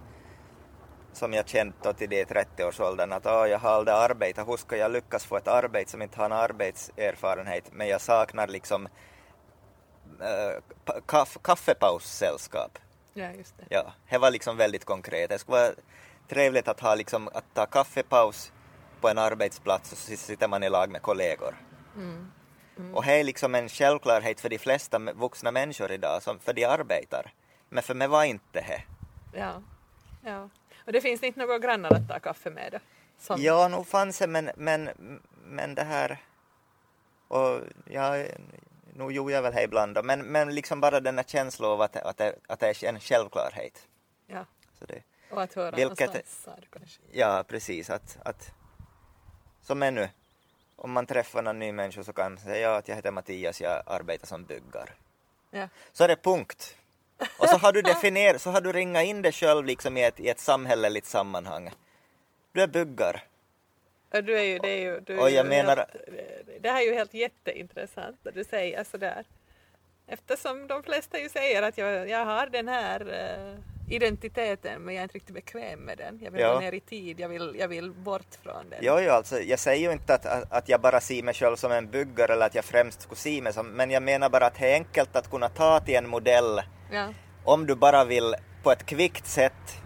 som 1.16 1.34
jag 1.34 1.48
känt 1.48 1.98
till 1.98 2.10
det 2.10 2.26
30-årsåldern 2.30 3.12
att 3.12 3.26
oh, 3.26 3.48
jag 3.48 3.60
har 3.60 3.70
aldrig 3.70 3.96
arbetat, 3.96 4.48
hur 4.48 4.58
ska 4.58 4.78
jag 4.78 4.92
lyckas 4.92 5.26
få 5.26 5.38
ett 5.38 5.48
arbete 5.48 5.92
som 5.92 6.02
inte 6.02 6.18
har 6.18 6.26
en 6.26 6.32
arbetserfarenhet 6.32 7.72
men 7.72 7.88
jag 7.88 8.02
saknar 8.02 8.48
liksom 8.48 8.88
äh, 10.20 11.00
kaff, 11.06 11.38
kaffepaussällskap. 11.42 12.80
Ja, 13.14 13.32
just 13.32 13.58
det. 13.58 13.64
Ja, 13.70 13.94
det 14.10 14.18
var 14.18 14.32
liksom 14.32 14.58
väldigt 14.58 14.86
konkret. 14.86 15.30
Det 15.30 15.40
skulle 15.40 15.58
vara 15.58 15.72
trevligt 16.28 16.68
att, 16.68 16.80
ha 16.80 16.96
liksom, 16.96 17.28
att 17.34 17.54
ta 17.54 17.66
kaffepaus 17.66 18.52
på 19.02 19.10
en 19.10 19.18
arbetsplats 19.18 19.92
och 19.92 19.98
så 19.98 20.18
sitter 20.18 20.48
man 20.48 20.64
i 20.64 20.70
lag 20.70 20.90
med 20.90 21.02
kollegor. 21.02 21.56
Mm. 21.96 22.32
Mm. 22.78 22.96
Och 22.96 23.06
det 23.06 23.12
är 23.12 23.24
liksom 23.24 23.56
en 23.56 23.70
självklarhet 23.70 24.42
för 24.42 24.50
de 24.50 24.58
flesta 24.58 25.00
vuxna 25.00 25.52
människor 25.52 25.92
idag, 25.92 26.24
som 26.24 26.40
för 26.40 26.54
de 26.54 26.66
arbetar. 26.66 27.34
Men 27.70 27.84
för 27.84 27.94
mig 27.94 28.08
var 28.08 28.24
inte 28.24 28.44
det. 28.52 28.84
Ja, 29.34 29.62
ja. 30.22 30.50
Och 30.86 30.92
det 30.92 31.02
finns 31.02 31.24
inte 31.24 31.40
några 31.40 31.60
grannar 31.60 31.94
att 31.94 32.08
ta 32.08 32.20
kaffe 32.20 32.50
med? 32.50 32.80
Som... 33.18 33.42
Ja, 33.42 33.68
nog 33.68 33.88
fanns 33.88 34.20
det, 34.20 34.28
men, 34.28 34.52
men, 34.56 34.90
men 35.46 35.76
det 35.76 35.84
här... 35.84 36.18
Och 37.28 37.62
ja, 37.86 38.26
nu 38.94 39.10
gjorde 39.10 39.34
jag 39.34 39.42
väl 39.42 39.54
det 39.54 39.64
ibland 39.64 39.96
då, 39.96 40.04
men, 40.04 40.20
men 40.20 40.56
liksom 40.56 40.82
bara 40.82 41.00
den 41.00 41.18
här 41.18 41.24
känslan 41.24 41.72
av 41.72 41.82
att, 41.82 41.96
att, 41.96 42.18
det, 42.18 42.36
att 42.48 42.60
det 42.60 42.84
är 42.84 42.90
en 42.90 43.00
självklarhet. 43.00 43.88
Ja. 44.28 44.46
Så 44.80 44.86
det, 44.86 45.04
och 45.30 45.42
att 45.42 45.54
höra 45.54 45.76
vilket, 45.76 46.14
någonstans, 46.14 46.68
kanske. 46.70 47.02
Ja, 47.12 47.44
precis. 47.48 47.90
Att, 47.90 48.18
att, 48.26 48.52
som 49.62 49.84
ännu, 49.84 50.10
om 50.76 50.92
man 50.92 51.06
träffar 51.06 51.42
någon 51.42 51.60
ny 51.60 51.72
människa 51.72 52.04
så 52.04 52.14
kan 52.14 52.32
man 52.32 52.42
säga 52.42 52.72
ja, 52.72 52.78
att 52.78 52.88
jag 52.88 52.96
heter 52.96 53.12
Mattias, 53.12 53.62
jag 53.62 53.84
arbetar 53.86 54.28
som 54.28 54.46
byggare. 54.46 54.90
Ja. 55.52 55.68
Så 55.92 56.04
är 56.04 56.08
det 56.08 56.16
punkt. 56.16 56.78
Och 57.38 57.50
så 57.50 57.58
har 57.58 57.72
du 57.72 57.82
definierat, 57.82 58.42
så 58.42 58.50
har 58.50 58.62
du 58.62 58.72
ringat 58.72 59.04
in 59.04 59.22
dig 59.22 59.32
själv 59.32 59.66
liksom 59.66 59.98
i 59.98 60.04
ett, 60.04 60.20
i 60.20 60.30
ett 60.30 60.40
samhälleligt 60.40 61.08
sammanhang. 61.08 61.72
Du 62.52 62.62
är 62.62 62.68
byggare. 62.68 63.22
Ja, 64.12 64.22
du 64.22 64.38
är 64.40 64.44
ju, 64.44 64.60
det 64.60 64.70
är 64.70 64.82
ju, 64.82 65.00
du 65.00 65.18
och 65.18 65.30
jag 65.30 65.48
menar... 65.48 65.78
Helt, 65.78 66.64
det 66.64 66.70
här 66.70 66.82
är 66.82 66.86
ju 66.86 66.94
helt 66.94 67.14
jätteintressant 67.14 68.18
när 68.24 68.32
du 68.32 68.44
säger 68.44 68.84
sådär. 68.84 69.26
Eftersom 70.08 70.68
de 70.68 70.84
flesta 70.84 71.20
ju 71.20 71.30
säger 71.30 71.62
att 71.62 71.78
jag, 71.78 72.10
jag 72.10 72.26
har 72.26 72.48
den 72.48 72.68
här 72.68 73.02
uh, 73.02 73.60
identiteten 73.96 74.82
men 74.82 74.96
jag 74.96 75.00
är 75.00 75.04
inte 75.04 75.16
riktigt 75.16 75.36
bekväm 75.36 75.80
med 75.80 75.98
den. 75.98 76.20
Jag 76.24 76.32
vill 76.32 76.42
ja. 76.42 76.54
gå 76.54 76.60
ner 76.60 76.74
i 76.74 76.80
tid, 76.80 77.20
jag 77.20 77.30
vill, 77.30 77.56
jag 77.60 77.68
vill 77.68 77.92
bort 77.92 78.36
från 78.44 78.70
den. 78.70 78.80
Jo, 78.82 79.00
jo, 79.00 79.12
alltså, 79.12 79.40
jag 79.40 79.60
säger 79.60 79.88
ju 79.88 79.94
inte 79.94 80.14
att, 80.14 80.26
att, 80.26 80.52
att 80.52 80.70
jag 80.70 80.82
bara 80.82 81.02
ser 81.02 81.24
mig 81.24 81.34
själv 81.34 81.56
som 81.56 81.72
en 81.72 81.90
byggare 81.90 82.34
eller 82.34 82.46
att 82.46 82.56
jag 82.56 82.66
främst 82.66 83.02
skulle 83.02 83.20
se 83.20 83.42
mig 83.42 83.54
som, 83.54 83.68
men 83.68 83.92
jag 83.92 84.04
menar 84.04 84.30
bara 84.30 84.46
att 84.46 84.60
det 84.60 84.72
är 84.72 84.74
enkelt 84.74 85.16
att 85.16 85.30
kunna 85.30 85.50
ta 85.50 85.80
till 85.80 85.96
en 85.96 86.10
modell 86.10 86.62
ja. 86.92 87.14
om 87.44 87.66
du 87.66 87.76
bara 87.76 88.06
vill 88.06 88.36
på 88.64 88.72
ett 88.72 88.86
kvickt 88.86 89.28
sätt 89.28 89.84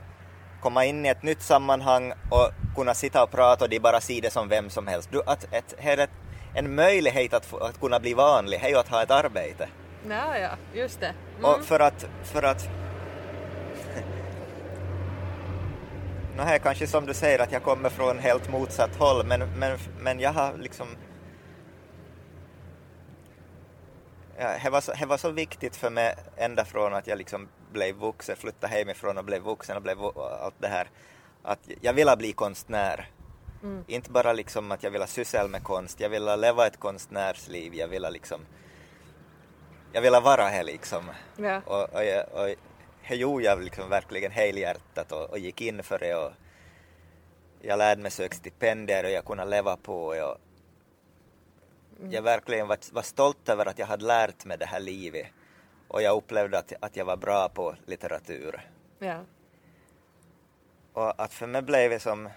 komma 0.61 0.85
in 0.85 1.05
i 1.05 1.09
ett 1.09 1.23
nytt 1.23 1.41
sammanhang 1.41 2.11
och 2.11 2.75
kunna 2.75 2.93
sitta 2.93 3.23
och 3.23 3.31
prata 3.31 3.63
och 3.63 3.69
de 3.69 3.79
bara 3.79 4.01
ser 4.01 4.21
det 4.21 4.29
som 4.29 4.49
vem 4.49 4.69
som 4.69 4.87
helst. 4.87 5.09
Du, 5.11 5.21
att 5.25 5.53
ett, 5.53 5.75
här 5.77 5.97
är 5.97 6.09
en 6.55 6.75
möjlighet 6.75 7.33
att, 7.33 7.53
att 7.61 7.79
kunna 7.79 7.99
bli 7.99 8.13
vanlig, 8.13 8.63
är 8.63 8.69
ju 8.69 8.75
att 8.75 8.87
ha 8.87 9.03
ett 9.03 9.11
arbete. 9.11 9.69
Ja, 10.09 10.37
ja, 10.37 10.49
just 10.73 10.99
det. 10.99 11.13
Mm. 11.37 11.45
Och 11.45 11.65
för 11.65 11.79
att, 11.79 12.05
för 12.23 12.43
att 12.43 12.69
Nu 16.37 16.43
är 16.43 16.57
kanske 16.57 16.87
som 16.87 17.05
du 17.05 17.13
säger 17.13 17.39
att 17.39 17.51
jag 17.51 17.63
kommer 17.63 17.89
från 17.89 18.19
helt 18.19 18.49
motsatt 18.51 18.95
håll, 18.95 19.25
men, 19.25 19.39
men, 19.59 19.77
men 19.99 20.19
jag 20.19 20.33
har 20.33 20.57
liksom... 20.57 20.87
Ja, 24.37 24.53
det, 24.63 24.69
var 24.69 24.81
så, 24.81 24.93
det 24.99 25.05
var 25.05 25.17
så 25.17 25.31
viktigt 25.31 25.75
för 25.75 25.89
mig 25.89 26.15
ända 26.37 26.65
från 26.65 26.93
att 26.93 27.07
jag 27.07 27.17
liksom 27.17 27.47
blev 27.71 27.95
vuxen, 27.95 28.35
flyttade 28.35 28.73
hemifrån 28.73 29.17
och 29.17 29.25
blev 29.25 29.41
vuxen 29.41 29.77
och 29.77 29.83
blev 29.83 30.01
allt 30.41 30.55
det 30.59 30.67
här, 30.67 30.89
att 31.43 31.59
jag 31.81 31.93
ville 31.93 32.15
bli 32.15 32.33
konstnär. 32.33 33.09
Mm. 33.63 33.83
Inte 33.87 34.11
bara 34.11 34.33
liksom 34.33 34.71
att 34.71 34.83
jag 34.83 34.91
ville 34.91 35.07
syssla 35.07 35.47
med 35.47 35.63
konst, 35.63 35.99
jag 35.99 36.09
ville 36.09 36.35
leva 36.35 36.67
ett 36.67 36.79
konstnärsliv, 36.79 37.75
jag 37.75 37.87
ville 37.87 38.09
liksom 38.09 38.41
jag 39.91 40.01
ville 40.01 40.19
vara 40.19 40.43
här 40.47 40.63
liksom. 40.63 41.11
Ja. 41.37 41.61
Och, 41.65 41.83
och, 41.83 42.41
och, 42.41 42.47
det 42.47 42.55
gjorde 43.15 43.45
jag 43.45 43.63
liksom 43.63 43.89
verkligen 43.89 44.31
helhjärtat 44.31 45.11
och, 45.11 45.29
och 45.29 45.39
gick 45.39 45.61
in 45.61 45.83
för 45.83 45.99
det 45.99 46.15
och 46.15 46.31
jag 47.61 47.77
lärde 47.77 48.01
mig 48.01 48.11
söka 48.11 48.35
stipendier 48.35 49.03
och 49.03 49.11
jag 49.11 49.25
kunde 49.25 49.45
leva 49.45 49.77
på 49.77 50.05
och 50.05 50.37
jag 52.09 52.21
verkligen 52.21 52.67
var, 52.67 52.77
var 52.91 53.01
stolt 53.01 53.49
över 53.49 53.65
att 53.65 53.79
jag 53.79 53.87
hade 53.87 54.05
lärt 54.05 54.45
mig 54.45 54.57
det 54.57 54.65
här 54.65 54.79
livet 54.79 55.27
och 55.87 56.01
jag 56.01 56.17
upplevde 56.17 56.57
att, 56.57 56.73
att 56.79 56.95
jag 56.95 57.05
var 57.05 57.17
bra 57.17 57.49
på 57.49 57.75
litteratur. 57.85 58.69
Ja. 58.99 59.19
Och 60.93 61.21
att 61.21 61.33
för 61.33 61.47
mig 61.47 61.61
blev 61.61 61.89
det 61.89 61.99
som... 61.99 62.29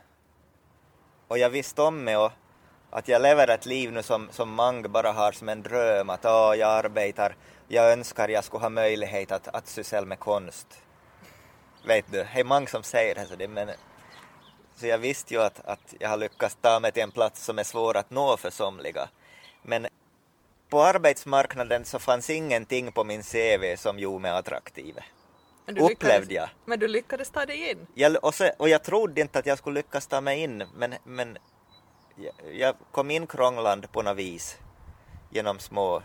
Och 1.29 1.39
jag 1.39 1.51
visste 1.51 1.83
om 1.83 2.05
mig 2.05 2.17
och 2.17 2.33
att 2.91 3.09
jag 3.09 3.23
lever 3.23 3.49
ett 3.49 3.67
liv 3.67 3.93
nu 3.93 4.03
som, 4.03 4.29
som 4.31 4.51
många 4.51 4.89
bara 4.89 5.13
har 5.13 5.33
som 5.33 5.49
en 5.49 5.63
dröm 5.63 6.11
att 6.11 6.25
åh, 6.25 6.55
jag 6.55 6.71
arbetar, 6.71 7.37
jag 7.73 7.93
önskar 7.93 8.29
jag 8.29 8.45
skulle 8.45 8.63
ha 8.63 8.69
möjlighet 8.69 9.33
att, 9.33 9.49
att 9.49 9.67
syssla 9.67 10.05
med 10.05 10.19
konst. 10.19 10.67
Vet 11.87 12.05
du, 12.13 12.19
det 12.19 12.41
är 12.41 12.45
många 12.45 12.67
som 12.67 12.83
säger 12.83 13.15
det, 13.15 13.27
så, 13.27 13.37
det 13.37 13.49
men, 13.49 13.71
så 14.75 14.87
jag 14.87 14.99
visste 14.99 15.35
ju 15.35 15.43
att, 15.43 15.61
att 15.65 15.95
jag 15.99 16.09
har 16.09 16.17
lyckats 16.17 16.57
ta 16.61 16.81
mig 16.81 16.93
till 16.93 17.03
en 17.03 17.11
plats 17.11 17.45
som 17.45 17.59
är 17.59 17.65
svår 17.65 17.97
att 17.97 18.11
nå 18.11 18.37
för 18.37 18.51
somliga. 18.51 19.09
Men 19.63 19.87
på 20.69 20.83
arbetsmarknaden 20.83 21.85
så 21.85 21.99
fanns 21.99 22.31
ingenting 22.31 22.93
på 22.93 23.05
min 23.05 23.23
CV 23.23 23.77
som 23.77 23.99
gjorde 23.99 24.23
mig 24.23 24.31
attraktiv. 24.31 24.97
Men 25.67 25.75
du 25.75 25.81
Upplevde 25.81 26.21
lyckades, 26.21 26.31
jag. 26.31 26.49
Men 26.65 26.79
du 26.79 26.89
lyckades 26.89 27.31
ta 27.31 27.47
dig 27.47 27.71
in. 27.71 27.87
jag 27.95 28.25
och, 28.25 28.35
så, 28.35 28.51
och 28.59 28.69
jag 28.69 28.85
trodde 28.85 29.21
inte 29.21 29.39
att 29.39 29.47
jag 29.47 29.59
skulle 29.59 29.81
lyckas 29.81 30.07
ta 30.07 30.21
mig 30.21 30.41
in, 30.41 30.65
men, 30.75 30.95
men 31.05 31.39
jag, 32.17 32.35
jag 32.53 32.75
kom 32.91 33.11
in 33.11 33.27
krånglande 33.27 33.89
på 33.89 34.03
något 34.03 34.17
vis 34.17 34.59
genom 35.31 35.59
små... 35.59 36.03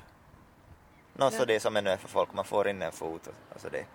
Nå, 1.17 1.31
så 1.31 1.37
Ja. 1.41 1.45
det 1.45 1.55
är 1.55 1.59
som 1.59 1.77
är 1.77 1.81
nu 1.81 1.97
för 1.97 2.07
folk, 2.07 2.33
man 2.33 2.45
får 2.45 2.67
in 2.67 2.81
en 2.81 2.91
fot. 2.91 3.27
Och, 3.27 3.33
alltså 3.53 3.69
det. 3.69 3.85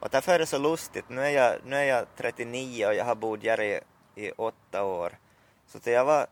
och 0.00 0.08
därför 0.10 0.32
är 0.32 0.38
det 0.38 0.46
så 0.46 0.58
lustigt. 0.58 1.08
Nu 1.08 1.20
är 1.20 1.30
jag, 1.30 1.54
nu 1.64 1.76
är 1.76 1.84
jag 1.84 2.06
39 2.16 2.86
och 2.86 2.94
jag 2.94 3.04
har 3.04 3.14
bott 3.14 3.42
här 3.44 3.60
i, 3.60 3.80
i 4.14 4.30
åtta 4.30 4.84
år. 4.84 5.18
Så 5.66 5.78
till 5.78 5.92
jag 5.92 6.04
var 6.04 6.26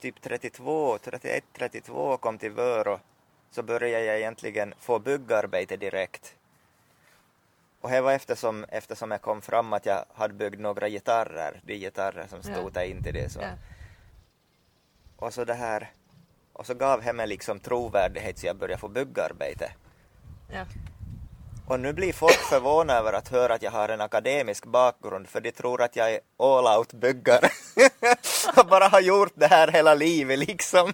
typ 0.00 0.20
32, 0.20 0.98
31, 0.98 1.44
32 1.52 1.92
och 1.94 2.20
kom 2.20 2.38
till 2.38 2.50
Vörå 2.50 3.00
så 3.50 3.62
började 3.62 4.04
jag 4.04 4.18
egentligen 4.18 4.74
få 4.78 4.98
byggarbete 4.98 5.76
direkt. 5.76 6.36
Och 7.80 7.90
det 7.90 8.00
var 8.00 8.12
eftersom, 8.12 8.64
eftersom 8.68 9.10
jag 9.10 9.22
kom 9.22 9.42
fram 9.42 9.72
att 9.72 9.86
jag 9.86 10.04
hade 10.14 10.34
byggt 10.34 10.60
några 10.60 10.88
gitarrer, 10.88 11.60
de 11.64 11.74
gitarrer 11.78 12.26
som 12.26 12.40
Ja. 12.44 12.54
stod 12.54 12.72
där 12.72 12.84
in 12.84 13.02
till 13.02 13.14
det. 13.14 13.28
Så. 13.32 13.40
Ja. 13.40 13.48
Och 15.16 15.34
så 15.34 15.44
det 15.44 15.54
här, 15.54 15.90
och 16.52 16.66
så 16.66 16.74
gav 16.74 17.14
mig 17.14 17.26
liksom 17.26 17.60
trovärdighet 17.60 18.38
så 18.38 18.46
jag 18.46 18.56
började 18.56 18.80
få 18.80 18.88
byggarbete. 18.88 19.72
Ja. 20.52 20.64
Och 21.66 21.80
nu 21.80 21.92
blir 21.92 22.12
folk 22.12 22.38
förvånade 22.50 22.98
över 22.98 23.12
att 23.12 23.28
höra 23.28 23.54
att 23.54 23.62
jag 23.62 23.70
har 23.70 23.88
en 23.88 24.00
akademisk 24.00 24.66
bakgrund 24.66 25.28
för 25.28 25.40
de 25.40 25.52
tror 25.52 25.82
att 25.82 25.96
jag 25.96 26.12
är 26.12 26.20
all 26.38 26.78
out 26.78 26.92
byggare. 26.92 27.48
och 28.56 28.66
bara 28.66 28.88
har 28.88 29.00
gjort 29.00 29.32
det 29.34 29.46
här 29.46 29.68
hela 29.68 29.94
livet 29.94 30.38
liksom. 30.38 30.92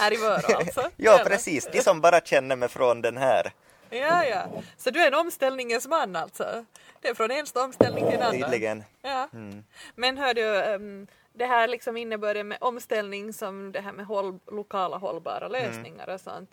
Här 0.00 0.12
i 0.12 0.16
Vörå 0.16 0.56
alltså? 0.56 0.90
ja, 0.96 1.22
precis. 1.26 1.68
De 1.72 1.82
som 1.82 2.00
bara 2.00 2.20
känner 2.20 2.56
mig 2.56 2.68
från 2.68 3.02
den 3.02 3.16
här. 3.16 3.52
Ja, 3.92 4.24
ja. 4.24 4.46
Så 4.76 4.90
du 4.90 5.00
är 5.00 5.06
en 5.06 5.14
omställningens 5.14 5.88
man 5.88 6.16
alltså? 6.16 6.64
Det 7.00 7.08
är 7.08 7.14
från 7.14 7.30
en 7.30 7.46
omställning 7.54 8.04
till 8.06 8.14
en 8.14 8.22
annan? 8.22 8.40
Tydligen. 8.40 8.84
Ja. 9.02 9.28
Mm. 9.32 9.64
Men 9.94 10.18
hör 10.18 10.34
du, 10.34 10.62
ehm, 10.62 11.06
det 11.32 11.46
här 11.46 11.68
liksom 11.68 11.96
innebörden 11.96 12.48
med 12.48 12.58
omställning 12.60 13.32
som 13.32 13.72
det 13.72 13.80
här 13.80 13.92
med 13.92 14.06
håll, 14.06 14.38
lokala 14.46 14.96
hållbara 14.96 15.46
Mm. 15.46 15.52
lösningar 15.52 16.08
och 16.08 16.20
sånt. 16.20 16.50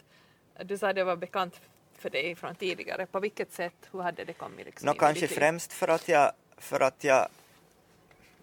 Du 0.63 0.77
sa 0.77 0.93
det 0.93 1.03
var 1.03 1.15
bekant 1.15 1.61
för 1.97 2.09
dig 2.09 2.35
från 2.35 2.55
tidigare. 2.55 3.05
På 3.05 3.19
vilket 3.19 3.53
sätt? 3.53 3.73
Hur 3.91 4.01
hade 4.01 4.23
det 4.23 4.33
kommit? 4.33 4.65
Liksom 4.65 4.89
i 4.89 4.93
kanske 4.97 5.27
främst 5.27 5.73
för 5.73 5.87
att 5.87 6.07
jag, 6.07 6.31
för 6.57 6.79
att 6.79 7.03
jag 7.03 7.27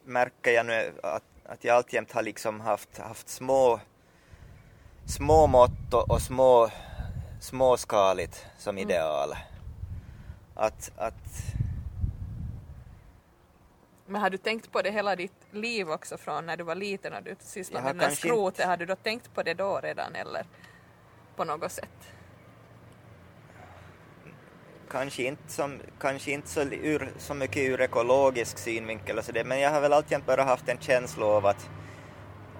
märker 0.05 0.51
jag 0.51 0.67
nu 0.67 0.93
att, 1.03 1.23
att 1.47 1.65
jag 1.65 1.77
alltjämt 1.77 2.13
har 2.13 2.23
liksom 2.23 2.61
haft, 2.61 2.99
haft 2.99 3.29
små, 3.29 3.81
små 5.07 5.47
mått 5.47 5.95
och, 5.95 6.11
och 6.11 6.23
små, 6.23 6.71
småskaligt 7.47 8.47
som 8.59 8.79
Mm. 8.79 8.91
ideal. 8.91 9.37
Att, 10.55 10.93
att 10.97 11.55
Men 14.07 14.21
har 14.21 14.31
du 14.31 14.37
tänkt 14.37 14.73
på 14.73 14.83
det 14.83 14.91
hela 14.91 15.17
ditt 15.17 15.47
liv 15.51 15.91
också 15.91 16.17
från 16.19 16.47
när 16.47 16.57
du 16.57 16.65
var 16.65 16.75
liten 16.75 17.13
och 17.13 17.23
du 17.23 17.37
sysslade 17.41 17.85
med 17.85 17.97
den 17.97 18.17
skrotet? 18.17 18.67
Har 18.67 18.77
du 18.77 18.87
då 18.87 18.97
tänkt 18.97 19.35
på 19.35 19.43
det 19.43 19.55
då 19.55 19.81
redan 19.83 20.15
eller 20.15 20.47
på 21.37 21.45
något 21.45 21.73
sätt? 21.73 22.17
kanske 24.91 25.23
inte, 25.23 25.53
som, 25.53 25.79
kanske 26.01 26.31
inte 26.31 26.49
så, 26.49 26.61
ur, 26.61 27.13
så 27.19 27.35
mycket 27.35 27.63
ur 27.63 27.81
ekologisk 27.81 28.59
synvinkel 28.59 29.19
och 29.19 29.25
så 29.25 29.33
det, 29.33 29.45
men 29.45 29.61
jag 29.61 29.71
har 29.71 29.81
väl 29.81 29.93
alltjämt 29.93 30.27
bara 30.27 30.43
haft 30.43 30.69
en 30.69 30.79
känsla 30.79 31.27
av 31.27 31.47
att 31.47 31.71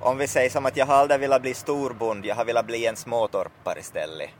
om 0.01 0.19
vi 0.19 0.29
säger 0.29 0.51
som 0.51 0.67
att 0.67 0.77
jag 0.77 0.87
har 0.87 0.95
aldrig 0.95 1.21
velat 1.21 1.43
bli 1.43 1.55
storbond, 1.55 2.27
jag 2.27 2.35
har 2.35 2.45
velat 2.45 2.67
bli 2.67 2.87
en 2.87 2.97
småtorpare 2.97 3.81
istället. 3.81 4.31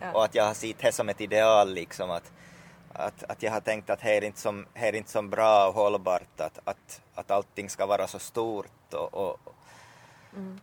Ja. 0.00 0.12
Och 0.12 0.24
att 0.24 0.34
jag 0.34 0.44
har 0.44 0.54
sett 0.54 0.78
det 0.78 0.92
som 0.92 1.08
ett 1.08 1.20
ideal 1.20 1.74
liksom 1.74 2.10
att, 2.10 2.32
att, 2.92 3.24
att 3.28 3.42
jag 3.42 3.52
har 3.52 3.60
tänkt 3.60 3.90
att 3.90 4.00
det 4.00 4.16
är 4.16 4.24
inte 4.24 4.40
som, 4.40 4.66
är 4.74 4.94
inte 4.94 5.10
som 5.10 5.30
bra 5.30 5.68
och 5.68 5.74
hållbart 5.74 6.40
att, 6.40 6.58
att, 6.64 7.00
att 7.14 7.30
allting 7.30 7.70
ska 7.70 7.86
vara 7.86 8.06
så 8.06 8.18
stort 8.18 8.94
och, 8.94 9.14
och 9.14 9.40
Mm. 10.36 10.60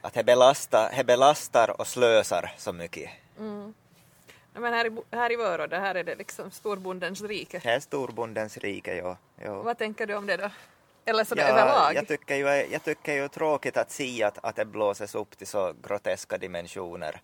att- 0.00 0.14
det 0.14 0.24
belastar, 0.24 0.92
det 0.96 1.04
belastar 1.04 1.80
och 1.80 1.86
slösar 1.86 2.52
så 2.58 2.72
mycket. 2.72 3.10
Mm. 3.38 3.74
Men 4.52 4.72
här 4.74 4.86
i, 4.86 5.16
här 5.16 5.32
i 5.32 5.36
Vörå, 5.36 5.66
det 5.66 5.78
här 5.78 5.94
är 5.94 6.04
det 6.04 6.14
liksom 6.14 6.50
storbondens 6.50 7.22
rike. 7.22 7.60
Det 7.62 7.68
är 7.70 7.80
storbondens 7.80 8.58
rike, 8.58 8.96
ja. 8.96 9.16
ja. 9.36 9.62
Vad 9.62 9.78
tänker 9.78 10.06
du 10.06 10.14
om 10.14 10.26
det 10.26 10.36
då? 10.36 10.50
Eller 11.04 11.24
sådär 11.24 11.48
Ja, 11.48 11.58
överlag? 11.58 11.94
Jag 11.94 12.08
tycker 12.08 12.34
ju, 12.34 12.46
jag 12.72 12.84
tycker 12.84 13.12
ju 13.14 13.28
tråkigt 13.28 13.76
att 13.76 13.90
se 13.90 14.22
att, 14.24 14.38
att 14.42 14.56
det 14.56 14.64
blåses 14.64 15.14
upp 15.14 15.38
till 15.38 15.46
så 15.46 15.72
groteska 15.82 16.38
dimensioner. 16.38 17.20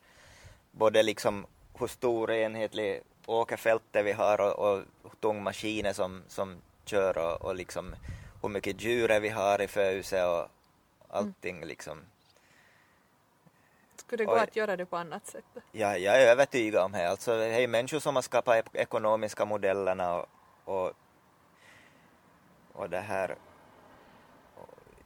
Både 0.70 1.02
liksom 1.02 1.46
hur 1.78 1.86
stor 1.86 2.30
enhetlig 2.30 3.02
åkerfältet 3.26 4.04
vi 4.04 4.12
har 4.12 4.40
och, 4.40 4.58
och 4.58 4.76
hur 5.02 5.10
tung 5.20 5.42
maskiner 5.42 5.92
som, 5.92 6.22
som 6.28 6.56
kör 6.84 7.18
och, 7.18 7.42
och 7.42 7.54
liksom 7.54 7.94
hur 8.42 8.48
mycket 8.48 8.80
djur 8.82 9.20
vi 9.20 9.28
har 9.28 9.60
i 9.60 9.68
föset 9.68 10.26
och 10.28 10.48
allting 11.08 11.64
liksom. 11.64 11.98
Skulle 13.96 14.22
det 14.22 14.26
gå 14.26 14.34
Oj. 14.34 14.40
att 14.40 14.56
göra 14.56 14.76
det 14.76 14.86
på 14.86 14.96
annat 14.96 15.26
sätt? 15.26 15.44
Ja, 15.72 15.96
jag 15.96 16.22
är 16.22 16.26
övertygad 16.26 16.84
om 16.84 16.92
det. 16.92 17.10
Alltså, 17.10 17.36
det 17.36 17.46
är 17.46 17.68
människor 17.68 17.98
som 17.98 18.14
har 18.14 18.22
skapat 18.22 18.56
ek- 18.56 18.74
ekonomiska 18.80 19.44
modellerna 19.44 20.14
och, 20.14 20.26
och, 20.64 20.92
och 22.72 22.90
det 22.90 23.00
här. 23.00 23.36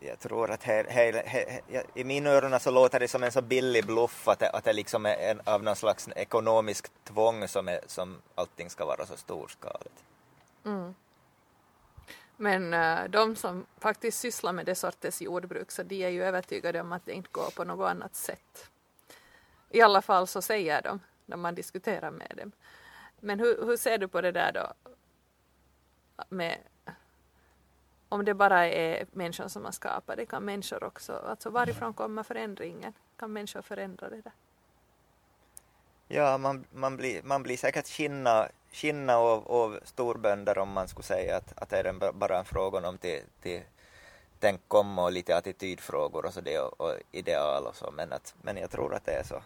Jag 0.06 0.18
tror 0.18 0.50
att 0.50 0.62
här, 0.62 0.84
här, 0.88 1.22
här, 1.26 1.60
i 1.94 2.04
mina 2.04 2.30
öron 2.30 2.60
så 2.60 2.70
låter 2.70 3.00
det 3.00 3.08
som 3.08 3.22
en 3.22 3.32
så 3.32 3.42
billig 3.42 3.86
bluff 3.86 4.28
att 4.28 4.38
det, 4.38 4.50
att 4.50 4.64
det 4.64 4.72
liksom 4.72 5.06
är 5.06 5.16
en, 5.16 5.40
av 5.44 5.62
någon 5.62 5.76
slags 5.76 6.08
ekonomisk 6.16 6.90
tvång 7.04 7.48
som, 7.48 7.68
är, 7.68 7.80
som 7.86 8.22
allting 8.34 8.70
ska 8.70 8.84
vara 8.84 9.06
så 9.06 9.16
storskaligt. 9.16 10.04
Mm. 10.64 10.94
Men 12.36 12.74
äh, 12.74 13.10
de 13.10 13.36
som 13.36 13.66
faktiskt 13.78 14.20
sysslar 14.20 14.52
med 14.52 14.66
det 14.66 14.74
sortens 14.74 15.22
jordbruk 15.22 15.70
så 15.70 15.82
de 15.82 16.04
är 16.04 16.08
ju 16.08 16.24
övertygade 16.24 16.80
om 16.80 16.92
att 16.92 17.06
det 17.06 17.12
inte 17.12 17.28
går 17.32 17.50
på 17.50 17.64
något 17.64 17.90
annat 17.90 18.14
sätt. 18.14 18.70
I 19.70 19.80
alla 19.80 20.02
fall 20.02 20.26
så 20.26 20.42
säger 20.42 20.82
de 20.82 21.00
när 21.26 21.36
man 21.36 21.54
diskuterar 21.54 22.10
med 22.10 22.32
dem. 22.36 22.52
Men 23.20 23.40
hur, 23.40 23.64
hur 23.66 23.76
ser 23.76 23.98
du 23.98 24.08
på 24.08 24.20
det 24.20 24.32
där 24.32 24.52
då? 24.52 24.72
Med, 26.28 26.58
om 28.14 28.24
det 28.24 28.34
bara 28.34 28.66
är 28.66 29.06
människan 29.12 29.50
som 29.50 29.64
har 29.64 29.72
skapat 29.72 30.16
det, 30.16 30.26
kan 30.26 30.44
människor 30.44 30.84
också, 30.84 31.12
alltså 31.12 31.50
varifrån 31.50 31.94
kommer 31.94 32.22
förändringen? 32.22 32.92
Kan 33.16 33.32
människor 33.32 33.62
förändra 33.62 34.08
det 34.08 34.20
där? 34.20 34.32
Ja, 36.08 36.38
man, 36.38 36.64
man, 36.72 36.96
blir, 36.96 37.22
man 37.22 37.42
blir 37.42 37.56
säkert 37.56 37.88
skinna, 37.88 38.48
skinna 38.72 39.16
av, 39.16 39.48
av 39.48 39.80
storbönder 39.84 40.58
om 40.58 40.68
man 40.72 40.88
skulle 40.88 41.04
säga 41.04 41.36
att, 41.36 41.52
att 41.56 41.68
det 41.68 41.78
är 41.78 42.12
bara 42.12 42.38
en 42.38 42.44
fråga 42.44 42.88
om 42.88 42.98
till, 42.98 43.22
till 43.42 43.62
tänk 44.40 44.74
om 44.74 44.98
och 44.98 45.12
lite 45.12 45.36
attitydfrågor 45.36 46.26
och 46.26 46.34
så 46.34 46.40
det 46.40 46.58
och, 46.58 46.80
och 46.80 46.94
ideal 47.12 47.66
och 47.66 47.76
så, 47.76 47.90
men, 47.90 48.12
att, 48.12 48.34
men 48.42 48.56
jag 48.56 48.70
tror 48.70 48.94
att 48.94 49.04
det 49.04 49.12
är 49.12 49.24
så. 49.24 49.42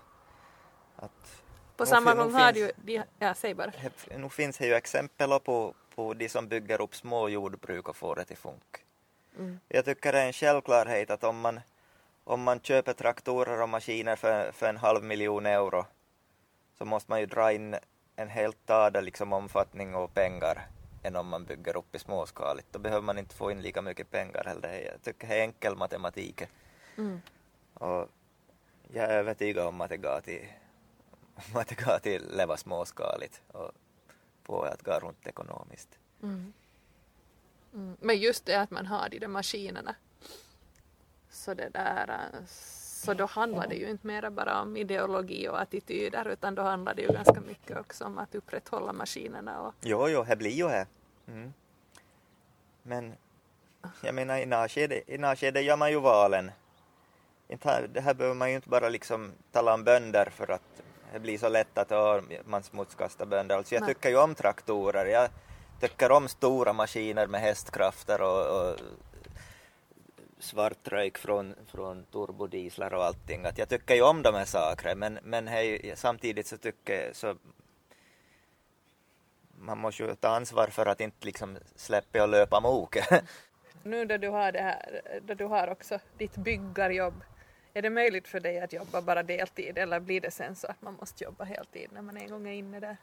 Att, 0.97 1.43
På 1.77 1.83
nog 1.85 1.89
samma 1.89 2.15
nog 2.15 2.25
gång 2.25 2.35
har 2.35 2.53
du 2.53 2.61
ju, 2.87 3.03
ja 3.19 3.35
säg 3.35 3.55
bara. 3.55 3.73
Nu 4.17 4.29
finns 4.29 4.59
det 4.59 4.67
ju 4.67 4.75
exempel 4.75 5.41
på, 5.41 5.75
på 5.99 6.14
de 6.14 6.28
som 6.28 6.49
bygger 6.49 6.81
upp 6.81 6.95
små 6.95 7.28
jordbruk 7.28 7.88
och 7.88 7.97
får 7.97 8.17
det 8.17 8.25
till 8.25 8.37
funk. 8.37 8.85
Mm. 9.38 9.61
Jag 9.69 9.85
tycker 9.85 10.12
det 10.12 10.21
är 10.21 10.26
en 10.26 10.33
självklarhet 10.33 11.11
att 11.11 11.25
om 11.25 11.40
man, 11.40 11.61
om 12.25 12.43
man 12.43 12.61
köper 12.61 12.93
traktorer 12.93 13.62
och 13.62 13.69
maskiner 13.69 14.17
för, 14.17 14.52
för 14.52 14.69
en 14.69 14.76
halv 14.76 15.05
miljon 15.05 15.47
euro 15.47 15.87
så 16.78 16.85
måste 16.85 17.11
man 17.11 17.21
ju 17.21 17.26
dra 17.26 17.52
in 17.52 17.76
en 18.17 18.28
helt 18.28 18.71
annan 18.71 19.05
liksom, 19.05 19.33
omfattning 19.33 19.95
och 19.95 20.14
pengar 20.14 20.67
än 21.02 21.17
om 21.17 21.28
man 21.28 21.45
bygger 21.45 21.76
upp 21.76 21.95
i 21.95 21.99
småskaligt. 21.99 22.69
Då 22.73 22.78
behöver 22.78 23.02
man 23.02 23.19
inte 23.19 23.35
få 23.35 23.50
in 23.50 23.62
lika 23.62 23.83
mycket 23.83 24.11
pengar 24.11 24.45
heller. 24.47 24.90
Jag 24.93 25.02
tycker 25.02 25.28
det 25.28 25.35
är 25.35 25.43
enkel 25.43 25.76
matematik. 25.76 26.43
Mm. 26.99 27.21
Och 27.75 28.09
jag 28.93 29.05
är 29.05 29.19
övertygad 29.19 29.67
om 29.67 29.81
att 29.81 29.90
det 29.90 29.97
går 29.97 30.21
till, 30.21 30.47
att 31.55 31.69
det 31.69 31.85
går 31.85 31.99
till 31.99 32.37
leva 32.37 32.57
småskaligt 32.57 33.43
och 33.49 33.73
på 34.49 34.62
att 34.62 34.83
gå 34.83 34.93
runt 34.93 35.26
ekonomiskt. 35.26 35.99
Mm. 36.23 36.52
Mm. 37.75 37.97
Men 38.00 38.19
just 38.19 38.47
det 38.47 38.55
att 38.55 38.71
man 38.71 38.87
har 38.87 39.09
de 39.09 39.19
där 39.19 39.28
maskinerna. 39.28 39.95
Så 41.31 41.55
det 41.55 41.69
där, 41.69 42.31
så 42.47 43.14
då 43.14 43.26
handlar 43.26 43.67
det 43.67 43.75
ju 43.75 43.90
inte 43.90 44.07
mera 44.07 44.31
bara 44.31 44.62
om 44.62 44.76
ideologi 44.76 45.49
och 45.49 45.61
attityder 45.61 46.28
utan 46.28 46.55
då 46.55 46.62
handlar 46.62 46.95
det 46.95 47.02
ju 47.02 47.12
ganska 47.12 47.40
mycket 47.40 47.76
också 47.76 48.05
om 48.05 48.19
att 48.19 48.35
upprätthålla 48.35 48.93
maskinerna. 48.93 49.61
Och... 49.61 49.75
Jo, 49.81 50.09
jo, 50.09 50.25
det 50.28 50.37
blir 50.37 50.50
ju 50.50 50.69
det. 50.69 50.87
Mm. 51.26 51.52
Men 52.83 53.14
jag 54.02 54.14
menar 54.14 54.38
i 54.38 54.47
närskede 55.19 55.61
gör 55.61 55.76
man 55.76 55.90
ju 55.90 56.00
valen. 56.00 56.50
Det 57.47 57.64
här 57.64 57.87
behöver 57.87 58.35
man 58.35 58.50
ju 58.50 58.57
inte 58.57 58.69
bara 58.69 58.88
liksom 58.88 59.33
tala 59.52 59.75
om 59.75 59.85
bönder 59.85 60.31
för 60.31 60.50
att 60.50 60.83
det 61.12 61.21
blir 61.21 61.38
så 61.38 61.49
lätt 61.49 61.79
att 61.79 61.93
oh, 61.93 62.21
man 62.45 62.62
smutskastar 62.62 63.27
bönder. 63.27 63.57
Alltså 63.57 63.75
jag 63.75 63.87
tycker 63.87 64.09
ju 64.09 64.19
om 64.19 64.35
traktorer. 64.35 65.07
Jag 65.07 65.29
tycker 65.81 66.11
om 66.11 66.29
stora 66.29 66.73
maskiner 66.73 67.27
med 67.27 67.41
hästkrafter 67.41 68.23
och, 68.23 68.71
och 68.71 68.77
svart 70.38 70.88
rök 70.88 71.19
från, 71.19 71.55
från 71.67 72.05
turbodieslar 72.05 72.95
och 72.95 73.05
allting. 73.05 73.45
Att 73.45 73.59
jag 73.59 73.69
tycker 73.69 73.95
ju 73.95 74.03
om 74.03 74.23
de 74.23 74.35
här 74.35 74.45
sakerna 74.45 74.95
men, 74.95 75.19
men 75.23 75.49
hej, 75.49 75.93
samtidigt 75.97 76.47
så 76.47 76.57
tycker 76.57 77.05
jag 77.07 77.17
så 77.17 77.37
man 79.61 79.79
måste 79.79 80.03
ju 80.03 80.15
ta 80.15 80.29
ansvar 80.29 80.67
för 80.67 80.87
att 80.87 81.00
inte 81.00 81.27
liksom 81.27 81.59
släppa 81.77 82.23
och 82.23 82.29
löpa 82.29 82.61
mok. 82.61 82.97
nu 83.83 84.05
då 84.05 84.17
du 84.17 84.29
har 84.29 84.53
det 84.53 84.61
här, 84.61 85.03
då 85.23 85.35
du 85.35 85.45
har 85.45 85.69
också 85.69 85.99
ditt 86.19 86.37
byggarjobb, 86.37 87.15
är 87.78 87.82
det 87.82 87.90
möjligt 87.90 88.28
för 88.28 88.40
dig 88.40 88.61
att 88.61 88.73
jobba 88.73 89.02
bara 89.02 89.23
deltid 89.23 89.78
eller 89.78 90.00
blir 90.00 90.20
det 90.20 90.30
sen 90.30 90.56
så 90.56 90.66
att 90.66 90.82
man 90.82 90.97
måste 91.00 91.25
jobba 91.25 91.44
heltid 91.44 91.88
när 91.92 92.02
man 92.02 92.16
en 92.16 92.30
gång 92.30 92.49
är 92.49 92.52
inne 92.52 92.80
där? 92.80 92.97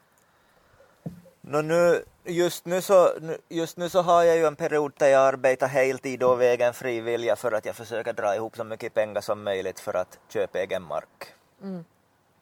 No, 1.42 1.62
nu, 1.62 2.04
just, 2.24 2.66
nu 2.66 2.82
så, 2.82 3.10
just 3.50 3.78
nu 3.78 3.90
så 3.90 4.02
har 4.02 4.24
jag 4.24 4.38
ju 4.38 4.46
en 4.46 4.56
period 4.56 4.94
där 4.98 5.08
jag 5.08 5.22
arbetar 5.22 5.68
heltid 5.68 6.24
och 6.24 6.44
egen 6.44 6.74
fri 6.74 7.02
vilja 7.02 7.36
för 7.36 7.52
att 7.52 7.66
jag 7.66 7.76
försöker 7.76 8.14
dra 8.14 8.36
ihop 8.36 8.58
så 8.58 8.64
mycket 8.64 8.94
pengar 8.94 9.22
som 9.22 9.44
möjligt 9.44 9.80
för 9.80 9.94
att 9.94 10.20
köpa 10.30 10.60
egen 10.60 10.84
mark. 10.84 11.34
Mm. 11.62 11.86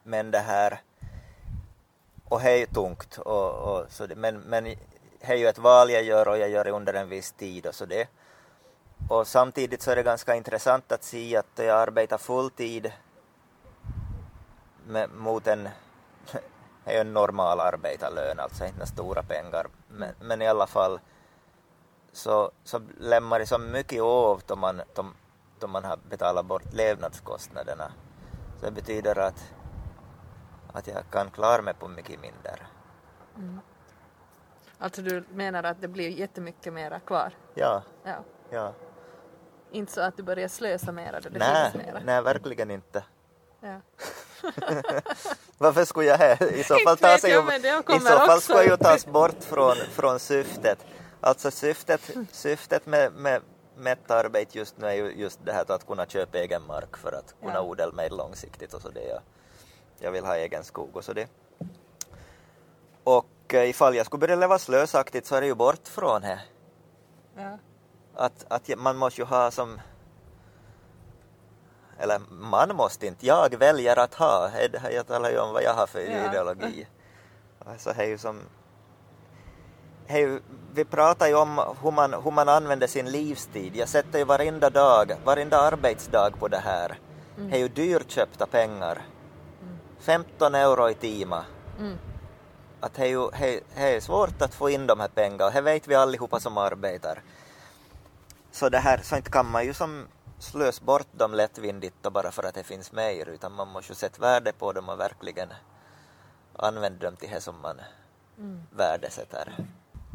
Men 0.04 0.32
det 0.32 0.40
här, 0.40 0.82
och 2.30 2.42
det 2.42 2.62
är 2.62 2.66
tungt, 2.66 3.18
och, 3.18 3.52
och, 3.54 3.86
så 3.90 4.08
det, 4.08 4.16
men, 4.16 4.40
men 4.40 4.64
det 4.64 4.78
är 5.22 5.36
ju 5.36 5.48
ett 5.48 5.58
val 5.58 5.90
jag 5.90 6.04
gör 6.04 6.28
och 6.28 6.38
jag 6.38 6.50
gör 6.50 6.64
det 6.64 6.72
under 6.72 6.94
en 6.94 7.10
viss 7.10 7.32
tid 7.32 7.66
och 7.66 7.76
så 7.76 7.86
det. 7.86 8.08
Och 9.10 9.28
samtidigt 9.28 9.82
så 9.82 9.92
är 9.92 9.96
det 9.96 10.04
ganska 10.04 10.36
intressant 10.36 10.92
att 10.92 11.04
se 11.04 11.38
att 11.38 11.52
jag 11.56 11.70
arbetar 11.70 12.18
fulltid 12.18 12.92
med, 14.88 15.10
mot 15.10 15.48
en 15.48 15.70
är 16.86 17.02
en 17.02 17.14
normal 17.14 17.60
arbetarlön, 17.60 18.40
alltså 18.40 18.66
inte 18.66 18.86
stora 18.86 19.24
pengar. 19.24 19.68
Men, 19.88 20.16
men, 20.22 20.42
i 20.42 20.48
alla 20.48 20.68
fall 20.68 21.00
så, 22.12 22.52
så 22.64 22.82
lämnar 23.00 23.40
det 23.40 23.46
så 23.46 23.58
mycket 23.58 24.02
av 24.02 24.42
då 24.46 24.56
man, 24.56 24.82
då, 24.96 25.06
då 25.60 25.68
man 25.68 25.84
har 25.84 26.00
betalat 26.10 26.46
bort 26.46 26.74
levnadskostnaderna. 26.74 27.92
Så 28.60 28.66
det 28.66 28.72
betyder 28.72 29.20
att, 29.20 29.54
att 30.74 30.88
jag 30.88 31.04
kan 31.12 31.32
klara 31.32 31.62
mig 31.62 31.74
på 31.74 31.88
mycket 31.88 32.22
mindre. 32.22 32.60
Mm. 33.38 33.60
Alltså 34.78 35.02
du 35.02 35.24
menar 35.30 35.64
att 35.64 35.82
det 35.82 35.88
blir 35.88 36.10
jättemycket 36.10 36.74
mera 36.74 37.00
kvar? 37.00 37.34
Ja. 37.54 37.84
ja. 38.04 38.16
ja. 38.50 38.74
Inte 39.74 39.92
så 39.92 40.02
att 40.02 40.18
du 40.18 40.24
börjar 40.24 40.48
slösa 40.48 40.92
mera 40.92 41.20
då 41.20 41.30
det 41.30 41.40
nej, 41.40 41.72
finns 41.72 41.86
mera? 41.86 42.00
Nej, 42.06 42.22
verkligen 42.22 42.72
inte. 42.72 43.04
Ja. 43.62 43.80
Varför 45.58 45.86
skulle 45.86 46.08
jag 46.08 46.18
här? 46.18 46.54
I 46.54 46.64
så 46.64 46.78
fall, 46.80 46.98
tas 47.02 47.24
ju, 47.24 47.30
i 47.96 48.00
så 48.00 48.18
fall 48.18 48.42
skulle 48.42 48.64
ju 48.64 48.78
tas 48.78 49.06
bort 49.06 49.44
från, 49.44 49.76
från 49.76 50.20
syftet. 50.20 50.86
Alltså 51.22 51.52
syftet, 51.52 52.02
syftet 52.32 52.86
med, 52.86 53.14
med 53.14 53.42
mätt 53.78 54.12
arbete 54.12 54.58
just 54.58 54.78
nu 54.78 54.88
är 54.88 54.94
ju 54.94 55.12
just 55.12 55.46
det 55.46 55.54
här 55.54 55.72
att 55.72 55.88
kunna 55.88 56.06
köpa 56.06 56.38
egen 56.38 56.64
mark 56.68 56.98
för 56.98 57.12
att 57.12 57.36
kunna 57.42 57.54
ja. 57.54 57.62
odla 57.62 57.92
mer 57.92 58.10
långsiktigt 58.10 58.74
och 58.74 58.82
så 58.82 58.90
det. 58.90 59.08
Jag, 59.08 59.22
jag 60.00 60.12
vill 60.12 60.26
ha 60.26 60.38
egen 60.38 60.64
skog 60.64 60.98
och 60.98 61.04
så 61.04 61.14
det. 61.14 61.28
Och 63.04 63.54
eh, 63.54 63.70
ifall 63.70 63.96
jag 63.96 64.06
skulle 64.06 64.20
börja 64.20 64.36
leva 64.36 64.60
slösaktigt 64.60 65.28
så 65.28 65.36
är 65.36 65.42
det 65.42 65.48
ju 65.48 65.56
bort 65.56 65.88
från 65.88 66.22
det. 66.22 66.40
Ja. 67.36 67.58
Att, 68.16 68.46
att 68.48 68.70
man 68.78 68.98
måste 68.98 69.22
ju 69.22 69.26
ha 69.26 69.52
som 69.52 69.80
eller 72.00 72.22
man 72.30 72.76
måste 72.76 73.08
inte, 73.08 73.26
jag 73.26 73.56
väljer 73.56 74.00
att 74.00 74.14
ha, 74.14 74.50
jag 74.92 75.08
talar 75.08 75.30
ju 75.30 75.40
om 75.40 75.54
vad 75.54 75.64
jag 75.64 75.74
har 75.74 75.88
för 75.88 76.00
ja. 76.00 76.30
ideologi. 76.30 76.88
Alltså, 77.66 77.94
det 77.98 78.04
är 78.04 78.08
ju 78.08 78.18
som, 78.18 78.40
hej, 80.08 80.40
vi 80.74 80.86
pratar 80.86 81.28
ju 81.28 81.36
om 81.36 81.62
hur 81.84 81.92
man, 81.92 82.14
hur 82.14 82.32
man 82.32 82.50
använder 82.50 82.88
sin 82.88 83.12
livstid. 83.12 83.76
Jag 83.76 83.90
sätter 83.90 84.20
ju 84.20 84.26
varenda 84.26 84.70
dag, 84.70 85.16
varenda 85.26 85.58
arbetsdag 85.58 86.32
på 86.40 86.48
det 86.48 86.58
här. 86.58 87.00
Mm. 87.38 87.50
Det 87.50 87.56
är 87.56 87.60
ju 87.60 87.68
dyrköpta 87.68 88.46
pengar. 88.46 89.02
Mm. 89.62 89.78
15 90.00 90.56
euro 90.56 90.90
i 90.90 90.94
timma. 90.94 91.46
Mm. 91.80 91.98
Att 92.80 92.94
det 92.94 93.02
är 93.02 93.08
ju 93.08 93.30
det 93.76 93.96
är 93.96 94.00
svårt 94.00 94.42
att 94.42 94.54
få 94.54 94.70
in 94.70 94.88
de 94.88 95.00
här 95.00 95.08
pengarna 95.08 95.50
det 95.50 95.62
vet 95.62 95.88
vi 95.88 95.96
allihopa 95.96 96.40
som 96.40 96.58
arbetar. 96.58 97.22
Så 98.54 98.70
det 98.70 98.80
här, 98.80 98.98
så 98.98 99.16
inte 99.16 99.32
kan 99.32 99.52
man 99.52 99.66
ju 99.66 99.74
som 99.74 100.08
slös 100.40 100.82
bort 100.82 101.08
dem 101.12 101.34
lättvindigt 101.34 102.02
bara 102.02 102.32
för 102.32 102.44
att 102.44 102.56
det 102.56 102.64
finns 102.64 102.92
mer 102.92 103.30
utan 103.30 103.52
man 103.52 103.68
måste 103.68 103.96
sätta 103.96 104.22
värde 104.22 104.54
på 104.54 104.74
dem 104.74 104.90
och 104.90 105.00
verkligen 105.00 105.50
använda 106.56 107.06
dem 107.06 107.16
till 107.16 107.30
det 107.30 107.42
som 107.42 107.62
man 107.62 107.82
mm. 108.38 108.64
värdesätter. 108.72 109.54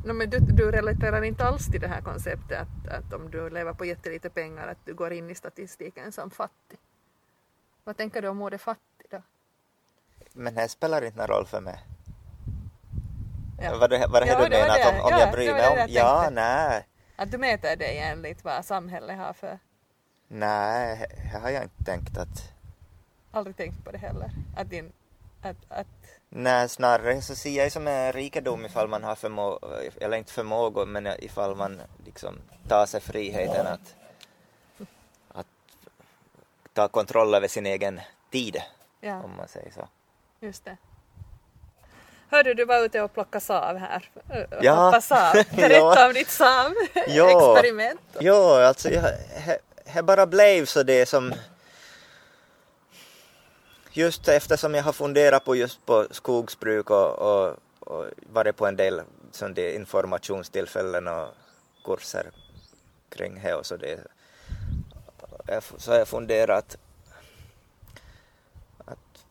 No, 0.05 0.12
men 0.12 0.31
du, 0.31 0.38
du 0.38 0.70
relaterar 0.70 1.22
inte 1.22 1.44
alls 1.44 1.66
till 1.66 1.81
det 1.81 1.88
här 1.88 2.01
konceptet 2.01 2.61
att, 2.61 2.88
att 2.88 3.12
om 3.12 3.31
du 3.31 3.51
lever 3.51 3.72
på 3.72 3.85
jättelite 3.85 4.31
pengar 4.31 4.68
att 4.68 4.79
du 4.85 4.94
går 4.94 5.12
in 5.12 5.31
i 5.31 5.35
statistiken 5.35 6.12
som 6.12 6.31
fattig. 6.31 6.79
Vad 7.85 7.96
tänker 7.96 8.22
du 8.22 8.29
om 8.29 8.42
ordet 8.42 8.61
fattig 8.61 9.07
då? 9.11 9.22
Men 10.33 10.55
det 10.55 10.68
spelar 10.68 11.05
inte 11.05 11.18
någon 11.18 11.27
roll 11.27 11.46
för 11.46 11.61
mig. 11.61 11.85
Ja. 13.62 13.70
Vad, 13.70 13.81
vad 13.81 13.90
det 13.90 14.27
ja, 14.27 14.44
du 14.44 14.51
menar? 14.51 14.79
Att 14.79 14.87
om, 14.87 15.01
om 15.01 15.11
ja, 15.11 15.20
jag 15.20 15.33
bryr 15.33 15.53
mig 15.53 15.68
om? 15.68 15.87
Ja, 15.88 16.29
nej. 16.33 16.88
Att 17.20 17.31
du 17.31 17.38
mäter 17.38 17.76
dig 17.76 17.98
enligt 17.98 18.44
vad 18.44 18.64
samhället 18.64 19.18
har 19.18 19.33
för 19.33 19.59
Nej, 20.28 21.07
det 21.33 21.38
har 21.38 21.50
jag 21.50 21.62
inte 21.62 21.85
tänkt 21.85 22.18
att... 22.18 22.52
Aldrig 23.31 23.57
tänkt 23.57 23.85
på 23.85 23.92
det 23.92 23.98
heller? 23.98 24.31
Att 24.57 24.70
din... 24.70 24.92
Att, 25.42 25.57
att... 25.68 25.87
Nej, 26.28 26.68
snarare 26.68 27.22
så 27.22 27.35
ser 27.35 27.50
jag 27.50 27.66
det 27.66 27.70
som 27.70 27.88
en 27.88 28.12
rikedom 28.12 28.66
ifall 28.66 28.88
man 28.88 29.04
har 29.04 29.14
förmåga, 29.14 29.68
eller 30.00 30.16
inte 30.16 30.33
förmåga, 30.33 30.85
men 30.85 31.07
ifall 31.07 31.57
man 31.57 31.81
liksom 32.04 32.38
tar 32.68 32.87
sig 32.87 33.00
friheten 33.00 33.66
att, 33.66 33.96
att 35.28 35.46
ta 36.72 36.88
kontroll 36.88 37.35
över 37.35 37.48
sin 37.48 37.66
egen 37.66 38.00
tid, 38.31 38.62
ja. 39.00 39.22
om 39.22 39.37
man 39.37 39.48
säger 39.48 39.70
så. 39.70 39.88
Just 40.40 40.64
det. 40.64 40.76
Hörde 42.31 42.55
du 42.55 42.64
var 42.64 42.85
ute 42.85 43.01
och 43.03 43.14
plockade 43.14 43.45
sav 43.45 43.77
här. 43.77 44.11
Ja. 44.61 45.01
sav. 45.01 45.33
Berätta 45.57 46.07
om 46.07 46.12
ditt 46.12 46.31
sav-experiment. 46.31 48.01
Ja. 48.12 48.23
ja, 48.23 48.67
alltså 48.67 48.91
jag, 48.91 49.05
det 49.85 50.05
bara 50.05 50.27
blev 50.27 50.64
så 50.64 50.83
det 50.83 51.07
som 51.07 51.35
just 53.93 54.29
eftersom 54.29 54.75
jag 54.75 54.83
har 54.83 54.93
funderat 54.93 55.45
på 55.45 55.57
just 55.57 55.87
på 55.87 56.07
skogsbruk 56.11 56.91
och, 56.91 57.19
och, 57.19 57.57
och 57.81 58.07
varit 58.33 58.57
på 58.57 58.67
en 58.67 58.77
del 58.77 59.03
sån 59.33 59.59
informationstillfällen 59.59 61.09
och 61.09 61.29
kurser 61.85 62.31
kring 63.11 63.41
det 63.43 63.55
och 63.55 63.67
så 63.67 63.77
det 63.77 63.99
så 65.79 65.91
har 65.91 65.99
jag 65.99 66.09
funderat 66.09 66.77
att 68.85 69.25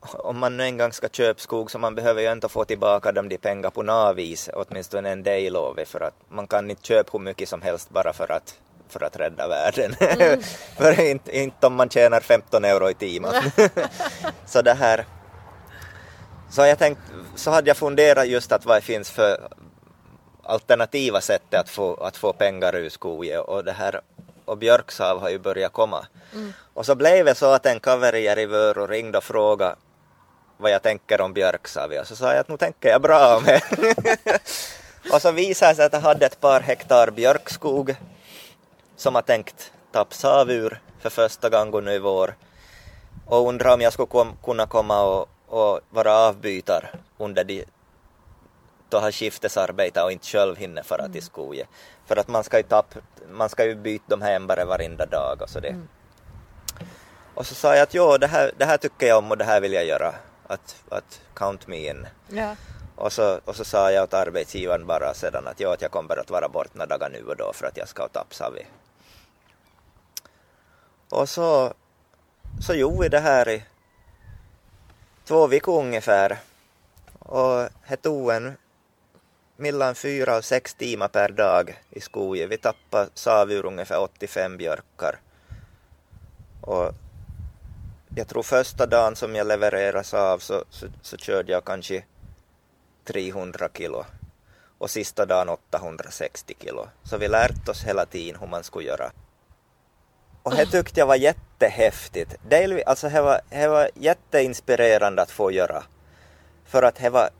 om 0.00 0.38
man 0.38 0.56
nu 0.56 0.64
en 0.64 0.78
gång 0.78 0.92
ska 0.92 1.08
köpa 1.08 1.40
skog 1.40 1.70
så 1.70 1.78
man 1.78 1.94
behöver 1.94 2.22
ju 2.22 2.32
inte 2.32 2.48
få 2.48 2.64
tillbaka 2.64 3.12
dem 3.12 3.28
de 3.28 3.38
pengar 3.38 3.70
på 3.70 3.82
något 3.82 4.16
vis, 4.16 4.50
åtminstone 4.54 5.10
en 5.10 5.22
del 5.22 5.56
av 5.56 5.76
det, 5.76 5.84
för 5.84 6.00
att 6.00 6.14
man 6.28 6.46
kan 6.46 6.70
inte 6.70 6.86
köpa 6.86 7.10
hur 7.12 7.18
mycket 7.18 7.48
som 7.48 7.62
helst 7.62 7.90
bara 7.90 8.12
för 8.12 8.32
att 8.32 8.54
för 8.88 9.04
att 9.04 9.16
rädda 9.16 9.48
världen. 9.48 9.94
Mm. 10.00 10.42
för 10.76 11.00
inte, 11.00 11.38
inte 11.38 11.66
om 11.66 11.74
man 11.74 11.90
tjänar 11.90 12.20
15 12.20 12.64
euro 12.64 12.90
i 12.90 12.94
timmen. 12.94 13.34
så 14.46 14.62
det 14.62 14.74
här 14.74 15.04
så 16.50 16.66
jag 16.66 16.78
tänkt, 16.78 17.00
så 17.34 17.50
hade 17.50 17.70
jag 17.70 17.76
funderat 17.76 18.28
just 18.28 18.52
att 18.52 18.66
vad 18.66 18.76
det 18.76 18.80
finns 18.80 19.10
för 19.10 19.48
alternativa 20.42 21.20
sätt 21.20 21.54
att 21.54 21.68
få, 21.68 21.94
att 21.94 22.16
få 22.16 22.32
pengar 22.32 22.76
ur 22.76 22.88
skogen 22.88 23.40
och 23.40 23.64
det 23.64 23.72
här 23.72 24.00
och 24.44 24.58
björksav 24.58 25.20
har 25.20 25.30
ju 25.30 25.38
börjat 25.38 25.72
komma. 25.72 26.06
Mm. 26.32 26.52
Och 26.74 26.86
så 26.86 26.94
blev 26.94 27.24
det 27.24 27.34
så 27.34 27.52
att 27.52 27.66
en 27.66 27.80
kaveri 27.80 28.42
i 28.42 28.46
Vörå 28.46 28.86
ringde 28.86 29.18
och 29.18 29.24
frågade 29.24 29.76
vad 30.60 30.70
jag 30.70 30.82
tänker 30.82 31.20
om 31.20 31.32
björksav 31.32 31.92
och 31.92 32.06
så 32.06 32.16
sa 32.16 32.30
jag 32.30 32.40
att 32.40 32.48
nu 32.48 32.56
tänker 32.56 32.88
jag 32.88 33.02
bra 33.02 33.36
om 33.36 33.44
det. 33.44 33.62
och 35.12 35.22
så 35.22 35.32
visade 35.32 35.72
det 35.72 35.76
sig 35.76 35.86
att 35.86 35.92
jag 35.92 36.00
hade 36.00 36.26
ett 36.26 36.40
par 36.40 36.60
hektar 36.60 37.10
björkskog 37.10 37.94
som 38.96 39.14
har 39.14 39.22
tänkt 39.22 39.72
tapsa 39.92 40.40
av 40.40 40.50
ur 40.50 40.80
för 41.00 41.10
första 41.10 41.48
gången 41.48 41.84
nu 41.84 41.92
i 41.92 41.98
vår 41.98 42.34
och 43.26 43.48
undrar 43.48 43.74
om 43.74 43.80
jag 43.80 43.92
skulle 43.92 44.06
kom, 44.06 44.36
kunna 44.44 44.66
komma 44.66 45.02
och, 45.02 45.28
och 45.46 45.80
vara 45.90 46.12
avbytare 46.12 46.88
under 47.18 47.44
de 47.44 47.64
då 48.88 48.98
har 48.98 49.12
skiftesarbete 49.12 50.02
och 50.02 50.12
inte 50.12 50.26
själv 50.26 50.56
hinner 50.56 50.82
fara 50.82 51.02
till 51.02 51.10
mm. 51.10 51.22
skogen. 51.22 51.66
För 52.06 52.16
att 52.16 52.28
man 52.28 52.44
ska 52.44 52.56
ju, 52.56 52.62
tapp, 52.62 52.94
man 53.30 53.48
ska 53.48 53.64
ju 53.64 53.74
byta 53.74 54.04
de 54.08 54.22
här 54.22 54.36
ämbare 54.36 54.64
varenda 54.64 55.06
dag 55.06 55.42
och 55.42 55.50
så 55.50 55.60
det. 55.60 55.68
Mm. 55.68 55.88
Och 57.34 57.46
så 57.46 57.54
sa 57.54 57.74
jag 57.74 57.82
att 57.82 57.94
jo, 57.94 58.16
det 58.16 58.26
här, 58.26 58.52
det 58.56 58.64
här 58.64 58.76
tycker 58.76 59.06
jag 59.06 59.18
om 59.18 59.30
och 59.30 59.38
det 59.38 59.44
här 59.44 59.60
vill 59.60 59.72
jag 59.72 59.84
göra. 59.84 60.14
Att, 60.50 60.82
att 60.88 61.20
count 61.34 61.66
me 61.66 61.90
in. 61.90 62.06
Ja. 62.28 62.56
Och 62.96 63.12
så, 63.12 63.40
och 63.44 63.56
så 63.56 63.64
sa 63.64 63.92
jag 63.92 64.04
åt 64.04 64.14
arbetsgivaren 64.14 64.86
bara 64.86 65.14
sedan 65.14 65.46
att, 65.46 65.60
jo, 65.60 65.70
att 65.70 65.82
jag 65.82 65.90
kommer 65.90 66.16
att 66.16 66.30
vara 66.30 66.48
bort 66.48 66.74
några 66.74 66.86
dagar 66.86 67.10
nu 67.10 67.22
och 67.22 67.36
då 67.36 67.52
för 67.52 67.66
att 67.66 67.76
jag 67.76 67.88
ska 67.88 68.08
ta 68.08 68.20
Tapsavi. 68.20 68.66
Och 71.10 71.28
så, 71.28 71.74
så 72.60 72.74
gjorde 72.74 73.02
vi 73.02 73.08
det 73.08 73.20
här 73.20 73.48
i 73.48 73.62
två 75.24 75.46
veckor 75.46 75.80
ungefär. 75.80 76.38
Och 77.18 77.68
det 77.88 77.96
tog 77.96 78.30
en 78.30 78.56
mellan 79.56 79.94
fyra 79.94 80.36
och 80.36 80.44
sex 80.44 80.74
timmar 80.74 81.08
per 81.08 81.28
dag 81.28 81.82
i 81.90 82.00
skogen. 82.00 82.48
Vi 82.48 82.58
tappade 82.58 83.10
savur 83.14 83.66
ungefär 83.66 84.00
85 84.00 84.56
björkar. 84.56 85.20
Och 86.60 86.94
jag 88.14 88.28
tror 88.28 88.42
första 88.42 88.86
dagen 88.86 89.16
som 89.16 89.34
jag 89.34 89.46
levererade 89.46 90.04
sav 90.04 90.38
så, 90.38 90.64
så, 90.70 90.86
så 91.02 91.16
körde 91.16 91.52
jag 91.52 91.64
kanske 91.64 92.04
300 93.04 93.68
kilo 93.74 94.04
och 94.78 94.90
sista 94.90 95.26
dagen 95.26 95.48
860 95.48 96.54
kilo. 96.60 96.88
Så 97.02 97.18
vi 97.18 97.28
lärde 97.28 97.70
oss 97.70 97.84
hela 97.84 98.06
tiden 98.06 98.40
hur 98.40 98.46
man 98.46 98.64
skulle 98.64 98.86
göra. 98.86 99.12
Och 100.42 100.56
det 100.56 100.66
tyckte 100.66 101.00
jag 101.00 101.06
var 101.06 101.16
jättehäftigt. 101.16 102.36
Delvis, 102.48 102.84
alltså 102.86 103.08
det 103.08 103.22
var, 103.22 103.40
det 103.50 103.68
var 103.68 103.90
jätteinspirerande 103.94 105.22
att 105.22 105.30
få 105.30 105.52
göra. 105.52 105.82
För 106.64 106.82
att 106.82 106.94
det 106.94 107.10
var 107.10 107.30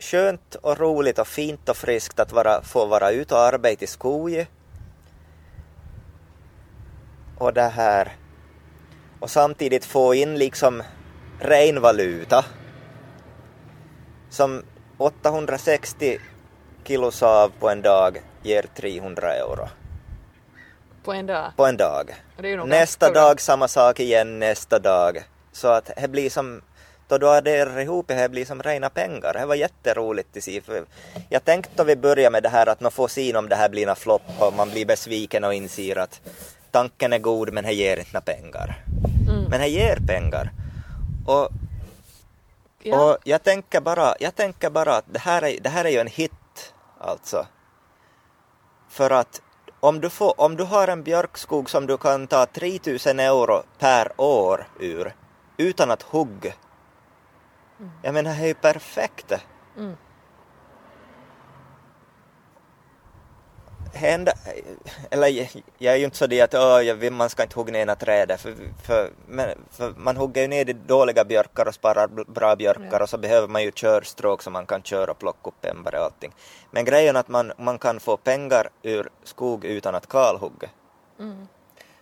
skönt 0.00 0.54
och 0.54 0.78
roligt 0.78 1.18
och 1.18 1.28
fint 1.28 1.68
och 1.68 1.76
friskt 1.76 2.20
att 2.20 2.32
vara, 2.32 2.62
få 2.62 2.86
vara 2.86 3.10
ute 3.10 3.34
och 3.34 3.40
arbeta 3.40 3.84
i 3.84 3.86
skogen. 3.86 4.46
Och 7.38 7.52
det 7.52 7.68
här. 7.68 8.19
Och 9.20 9.30
samtidigt 9.30 9.84
få 9.84 10.14
in 10.14 10.38
liksom 10.38 10.82
ren 11.38 11.80
valuta. 11.80 12.44
Som 14.30 14.62
860 14.98 16.18
kilo 16.84 17.10
sav 17.10 17.52
på 17.60 17.68
en 17.68 17.82
dag 17.82 18.22
ger 18.42 18.66
300 18.76 19.34
euro. 19.34 19.68
På 21.04 21.12
en 21.12 21.26
dag. 21.26 21.52
På 21.56 21.66
en 21.66 21.76
dag. 21.76 22.14
Nästa 22.66 23.12
dag 23.12 23.40
samma 23.40 23.68
sak 23.68 24.00
igen, 24.00 24.38
nästa 24.38 24.78
dag. 24.78 25.24
Så 25.52 25.68
att 25.68 25.90
det 25.96 26.08
blir 26.08 26.30
som, 26.30 26.62
då 27.08 27.18
du 27.18 27.28
adderar 27.28 27.80
ihop 27.80 28.08
det, 28.08 28.14
det 28.14 28.28
blir 28.28 28.44
som 28.44 28.62
rena 28.62 28.90
pengar. 28.90 29.32
Det 29.32 29.46
var 29.46 29.54
jätteroligt 29.54 30.36
att 30.36 30.42
se. 30.42 30.60
För 30.60 30.84
jag 31.28 31.44
tänkte 31.44 31.72
då 31.76 31.84
vi 31.84 31.96
börjar 31.96 32.30
med 32.30 32.42
det 32.42 32.48
här 32.48 32.66
att 32.66 32.80
man 32.80 32.92
får 32.92 33.08
se 33.08 33.36
om 33.36 33.48
det 33.48 33.56
här 33.56 33.68
blir 33.68 33.88
en 33.88 33.96
flopp 33.96 34.22
och 34.38 34.54
man 34.54 34.70
blir 34.70 34.86
besviken 34.86 35.44
och 35.44 35.54
inser 35.54 35.98
att 35.98 36.20
tanken 36.70 37.12
är 37.12 37.18
god 37.18 37.52
men 37.52 37.64
det 37.64 37.72
ger 37.72 37.96
inte 37.96 38.10
några 38.12 38.20
pengar. 38.20 38.84
Mm. 39.50 39.60
Men 39.60 39.60
det 39.60 39.68
ger 39.68 39.96
pengar. 39.96 40.52
Och 41.26 41.48
Ja. 42.82 43.04
och 43.04 43.18
jag 43.24 43.42
tänker 43.42 43.80
bara, 43.80 44.14
jag 44.20 44.34
tänker 44.36 44.70
bara 44.70 44.96
att 44.96 45.04
det 45.12 45.18
här, 45.18 45.42
är, 45.42 45.60
det 45.60 45.68
här 45.68 45.84
är 45.84 45.88
ju 45.90 45.98
en 45.98 46.06
hit 46.06 46.74
alltså. 46.98 47.46
För 48.88 49.10
att 49.10 49.42
om 49.80 50.00
du, 50.00 50.10
får, 50.10 50.40
om 50.40 50.56
du 50.56 50.64
har 50.64 50.88
en 50.88 51.02
björkskog 51.02 51.70
som 51.70 51.86
du 51.86 51.98
kan 51.98 52.26
ta 52.26 52.46
3000 52.46 53.20
euro 53.20 53.62
per 53.78 54.12
år 54.20 54.68
ur 54.80 55.14
utan 55.56 55.90
att 55.90 56.02
hugga. 56.02 56.52
Jag 58.02 58.14
menar, 58.14 58.34
det 58.34 58.42
är 58.42 58.46
ju 58.46 58.54
perfekt. 58.54 59.32
Mm. 59.76 59.96
Hända, 63.92 64.32
eller 65.10 65.48
jag 65.78 65.94
är 65.94 65.98
ju 65.98 66.04
inte 66.04 66.16
så 66.16 66.26
det 66.26 66.40
att 66.40 66.52
jag 66.86 66.94
vill, 66.94 67.12
man 67.12 67.30
ska 67.30 67.42
inte 67.42 67.54
hugga 67.56 67.72
ner 67.72 67.80
ena 67.82 67.96
trädet 67.96 68.40
för, 68.40 68.54
för, 68.82 69.10
för 69.70 69.94
man 69.96 70.16
hugger 70.16 70.42
ju 70.42 70.48
ner 70.48 70.64
de 70.64 70.72
dåliga 70.72 71.24
björkar 71.24 71.68
och 71.68 71.74
sparar 71.74 72.08
bra 72.08 72.56
björkar 72.56 72.88
Ja. 72.92 73.02
och 73.02 73.08
så 73.08 73.18
behöver 73.18 73.48
man 73.48 73.62
ju 73.62 73.70
körstråk 73.70 74.42
så 74.42 74.50
man 74.50 74.66
kan 74.66 74.82
köra 74.82 75.10
och 75.10 75.18
plocka 75.18 75.48
upp 75.48 75.64
ämbare 75.64 75.98
och 75.98 76.04
allting. 76.04 76.32
Men 76.70 76.84
grejen 76.84 77.16
är 77.16 77.20
att 77.20 77.28
man, 77.28 77.52
man 77.58 77.78
kan 77.78 78.00
få 78.00 78.16
pengar 78.16 78.68
ur 78.82 79.08
skog 79.24 79.64
utan 79.64 79.94
att 79.94 80.08
kalhugga. 80.08 80.68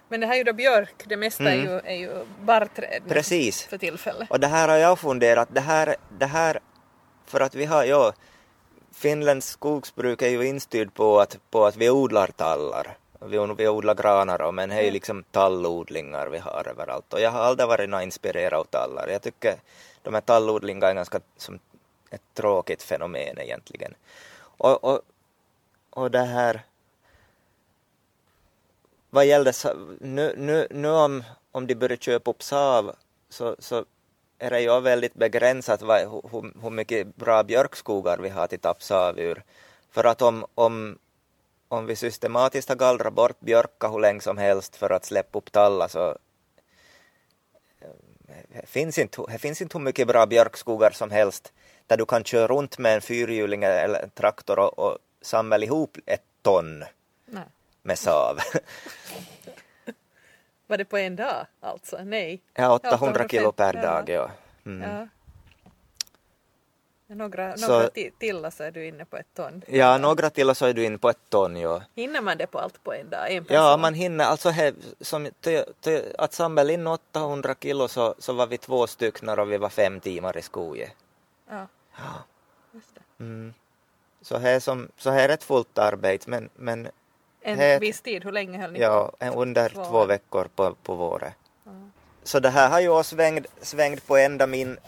Men 0.08 0.20
det 0.20 0.26
här 0.26 0.34
är 0.34 0.38
ju 0.38 0.44
då 0.44 0.52
björk, 0.52 1.04
det 1.06 1.16
mesta 1.16 1.50
är 1.50 1.56
ju, 1.56 1.78
är 1.78 1.94
ju 1.96 2.10
barrträd 2.40 3.02
Precis. 3.08 3.62
för 3.62 3.78
tillfället. 3.78 4.30
Och 4.30 4.40
det 4.40 4.46
här 4.46 4.68
har 4.68 4.76
jag 4.76 4.98
funderat, 4.98 5.48
det 5.52 5.60
här, 5.60 5.96
det 6.18 6.26
här 6.26 6.60
för 7.26 7.40
att 7.40 7.54
vi 7.54 7.64
har 7.64 7.84
ju, 7.84 8.12
Finlands 8.98 9.46
skogsbruk 9.46 10.22
är 10.22 10.28
ju 10.28 10.46
instyrd 10.46 10.94
på 10.94 11.20
att, 11.20 11.38
på 11.50 11.66
att 11.66 11.76
vi 11.76 11.90
odlar 11.90 12.26
tallar. 12.26 12.96
Vi, 13.20 13.54
vi 13.58 13.68
odlar 13.68 13.94
granar 13.94 14.42
och 14.42 14.54
men 14.54 14.68
det 14.68 14.74
är 14.74 14.82
ju 14.82 14.90
liksom 14.90 15.24
tallodlingar 15.30 16.26
vi 16.26 16.38
har 16.38 16.68
överallt 16.68 17.12
och 17.12 17.20
jag 17.20 17.30
har 17.30 17.40
aldrig 17.40 17.68
varit 17.68 17.88
någon 17.88 18.02
inspirerad 18.02 18.60
av 18.60 18.64
tallar. 18.64 19.08
Jag 19.08 19.22
tycker 19.22 19.56
de 20.02 20.14
här 20.14 20.20
tallodlingarna 20.20 20.86
är 20.86 20.94
ganska 20.94 21.20
som 21.36 21.58
ett 22.10 22.22
tråkigt 22.34 22.82
fenomen 22.82 23.38
egentligen. 23.38 23.94
Och, 24.40 24.84
och, 24.84 25.00
och 25.90 26.10
det 26.10 26.24
här 26.24 26.62
vad 29.10 29.26
gällde 29.26 29.52
sa- 29.52 29.74
nu, 30.00 30.34
nu, 30.38 30.66
nu 30.70 30.90
om, 30.90 31.24
om 31.52 31.66
de 31.66 31.74
börjar 31.74 31.96
köpa 31.96 32.30
upp 32.30 32.42
sav 32.42 32.94
så, 33.28 33.56
så 33.58 33.84
är 34.38 34.50
det 34.50 34.60
ju 34.60 34.80
väldigt 34.80 35.14
begränsat 35.14 35.82
vad, 35.82 36.00
hur, 36.00 36.62
hur 36.62 36.70
mycket 36.70 37.16
bra 37.16 37.42
björkskogar 37.42 38.18
vi 38.18 38.28
har 38.28 38.46
till 38.46 38.60
ur. 39.16 39.42
För 39.90 40.04
att 40.04 40.22
om, 40.22 40.46
om, 40.54 40.98
om 41.68 41.86
vi 41.86 41.96
systematiskt 41.96 42.68
har 42.68 42.76
gallrat 42.76 43.12
bort 43.12 43.40
björkar 43.40 43.88
hur 43.88 44.00
länge 44.00 44.20
som 44.20 44.38
helst 44.38 44.76
för 44.76 44.90
att 44.90 45.04
släppa 45.04 45.38
upp 45.38 45.52
tallar 45.52 45.88
så 45.88 46.08
eh, 47.80 47.88
det 48.48 48.66
finns 48.66 48.98
inte, 48.98 49.22
det 49.28 49.38
finns 49.38 49.62
inte 49.62 49.78
hur 49.78 49.84
mycket 49.84 50.08
bra 50.08 50.26
björkskogar 50.26 50.90
som 50.90 51.10
helst 51.10 51.52
där 51.86 51.96
du 51.96 52.06
kan 52.06 52.24
köra 52.24 52.46
runt 52.46 52.78
med 52.78 52.94
en 52.94 53.00
fyrhjuling 53.00 53.62
eller 53.62 54.02
en 54.02 54.10
traktor 54.10 54.58
och, 54.58 54.78
och 54.78 54.98
samla 55.22 55.58
ihop 55.58 55.96
ett 56.06 56.24
ton 56.42 56.84
Nej. 57.26 57.44
med 57.82 57.98
sav. 57.98 58.38
Var 60.68 60.76
det 60.78 60.84
på 60.84 60.96
en 60.98 61.16
dag 61.16 61.46
alltså? 61.60 61.98
Nej. 62.04 62.40
Ja, 62.54 62.74
800 62.74 63.28
kilo 63.28 63.52
per 63.52 63.72
dag, 63.72 64.08
ja. 64.08 64.30
Mm. 64.66 64.90
Ja. 64.90 65.06
Några, 67.14 67.56
Så- 67.56 67.68
några 67.72 67.88
ti- 67.88 68.10
till 68.18 68.46
så 68.52 68.62
är 68.64 68.70
du 68.70 68.86
inne 68.86 69.04
på 69.04 69.16
ett 69.16 69.26
ton. 69.34 69.62
Ja, 69.68 69.98
några 69.98 70.30
till 70.30 70.54
så 70.54 70.66
är 70.66 70.74
du 70.74 70.84
inne 70.84 70.98
på 70.98 71.10
ett 71.10 71.18
ton, 71.28 71.56
ja. 71.56 71.82
Hinner 71.94 72.20
man 72.20 72.38
det 72.38 72.46
på 72.46 72.58
allt 72.58 72.84
på 72.84 72.92
en 72.94 73.10
dag? 73.10 73.32
En? 73.32 73.46
Ja, 73.48 73.76
man 73.76 73.94
hinner, 73.94 74.24
alltså 74.24 74.50
he, 74.50 74.72
som, 75.00 75.28
till, 75.40 75.64
till, 75.80 76.14
att 76.18 76.32
samla 76.32 76.72
in 76.72 76.86
800 76.86 77.54
kilo 77.60 77.88
så, 77.88 78.14
så 78.18 78.32
var 78.32 78.46
vi 78.46 78.58
två 78.58 78.86
stycken 78.86 79.28
och 79.28 79.52
vi 79.52 79.56
var 79.56 79.68
fem 79.68 80.00
timmar 80.00 80.36
i 80.38 80.42
skogen. 80.42 80.88
Ja, 81.50 81.66
Ja. 81.96 82.04
just 82.72 82.94
det. 82.94 83.00
Mm. 83.24 83.54
Så 84.22 84.38
här 84.38 84.60
som, 84.60 84.88
så 84.96 85.10
här 85.10 85.28
är 85.28 85.34
ett 85.34 85.44
fullt 85.44 85.78
arbete, 85.78 86.30
men, 86.30 86.48
men 86.56 86.88
En 87.48 87.58
Det- 87.58 87.78
viss 87.78 88.00
tid, 88.00 88.24
hur 88.24 88.32
länge 88.32 88.58
höll 88.58 88.72
ni 88.72 88.80
ja, 88.80 89.12
på? 89.18 89.26
under 89.26 89.68
Två 89.68 89.84
två 89.84 90.04
veckor 90.04 90.48
på, 90.56 90.74
på 90.82 90.94
våren. 90.94 91.32
Ja. 91.64 91.70
Så 92.22 92.40
det 92.40 92.50
här 92.50 92.68
har 92.70 92.80
ju 92.80 93.02
svängt, 93.02 93.46
svängt 93.60 94.06
på 94.06 94.16
ända 94.16 94.46
min, 94.46 94.78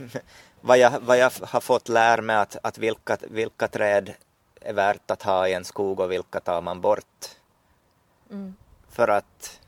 vad 0.60 0.78
jag, 0.78 1.00
vad 1.00 1.18
jag 1.18 1.32
har 1.42 1.60
fått 1.60 1.88
lära 1.88 2.22
mig 2.22 2.36
att, 2.36 2.56
att 2.62 2.78
vilka, 2.78 3.16
vilka 3.20 3.68
träd 3.68 4.14
är 4.60 4.72
värt 4.72 5.10
att 5.10 5.22
ha 5.22 5.48
i 5.48 5.52
en 5.52 5.64
skog 5.64 6.00
och 6.00 6.12
vilka 6.12 6.40
tar 6.40 6.62
man 6.62 6.80
bort. 6.80 7.28
Mm. 8.30 8.54
För 8.90 9.08
att 9.08 9.60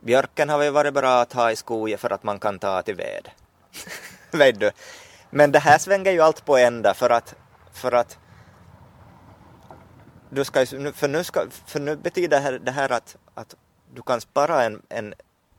björken 0.00 0.48
har 0.48 0.58
väl 0.58 0.72
varit 0.72 0.94
bra 0.94 1.20
att 1.20 1.32
ha 1.32 1.50
i 1.50 1.56
skogen 1.56 1.98
för 1.98 2.12
att 2.12 2.22
man 2.22 2.38
kan 2.38 2.58
ta 2.58 2.82
till 2.82 2.94
ved. 2.94 3.28
Vet 4.30 4.60
du? 4.60 4.70
Men 5.30 5.52
det 5.52 5.58
här 5.58 5.78
svänger 5.78 6.12
ju 6.12 6.20
allt 6.20 6.44
på 6.44 6.56
ända 6.56 6.94
för 6.94 7.10
att, 7.10 7.34
för 7.72 7.92
att 7.92 8.18
du 10.30 10.44
ska, 10.44 10.66
för, 10.94 11.08
nu 11.08 11.24
ska, 11.24 11.46
för 11.66 11.80
nu 11.80 11.96
betyder 11.96 12.28
det 12.28 12.42
här, 12.42 12.58
det 12.58 12.70
här 12.70 12.92
att, 12.92 13.16
att 13.34 13.54
du 13.94 14.02
kan 14.02 14.20
spara 14.20 14.64
en, 14.64 14.82
en 14.88 15.14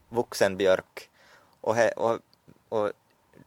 vuxen 0.10 0.58
björk 0.58 1.10
och, 1.62 1.76
he, 1.76 1.90
och, 1.92 2.20
och 2.70 2.92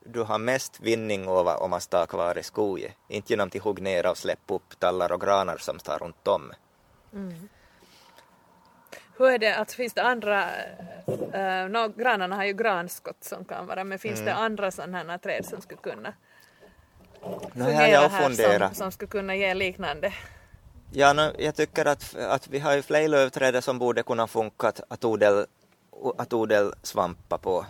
du 0.04 0.22
har 0.22 0.38
mest 0.38 0.80
vinning 0.80 1.28
av 1.28 1.48
om 1.48 1.70
man 1.70 1.80
står 1.80 2.06
kvar 2.06 2.38
i 2.38 2.42
skogen. 2.42 2.90
Inte 3.08 3.32
genom 3.32 3.48
att 3.48 3.62
hugga 3.62 3.82
ner 3.82 4.06
och 4.10 4.18
släppa 4.18 4.54
upp 4.54 4.78
tallar 4.78 5.12
och 5.12 5.20
granar 5.20 5.56
som 5.56 5.78
står 5.78 5.98
runt 5.98 6.28
om. 6.28 6.52
Hur 9.18 9.30
är 9.30 9.38
det, 9.38 9.54
alltså 9.54 9.76
finns 9.76 9.94
det 9.94 10.02
andra, 10.02 10.44
uh, 11.08 11.68
no, 11.68 11.88
granarna 11.96 12.36
har 12.36 12.44
ju 12.44 12.52
granskott 12.52 13.24
som 13.24 13.44
kan 13.44 13.66
vara, 13.66 13.84
men 13.84 13.98
finns 13.98 14.20
det 14.20 14.30
Mm. 14.30 14.42
andra 14.42 14.70
sådana 14.70 14.98
här 14.98 15.18
träd 15.18 15.44
som 15.44 15.60
skulle 15.60 15.80
kunna 15.80 16.12
har 17.54 17.86
jag 17.86 18.08
här 18.08 18.22
funderat. 18.22 18.76
som, 18.76 18.84
som 18.84 18.92
skulle 18.92 19.08
kunna 19.08 19.34
ge 19.34 19.54
liknande? 19.54 20.12
Ja, 20.92 21.12
no, 21.12 21.32
jag 21.38 21.54
tycker 21.54 21.84
att, 21.84 22.16
att 22.16 22.48
vi 22.48 22.58
har 22.58 22.74
ju 22.74 22.82
fler 22.82 23.08
lövträd 23.08 23.64
som 23.64 23.78
borde 23.78 24.02
kunna 24.02 24.26
funka 24.26 24.68
att, 24.68 24.80
att, 24.88 25.04
odel, 25.04 25.46
att 26.18 27.42
på. 27.42 27.66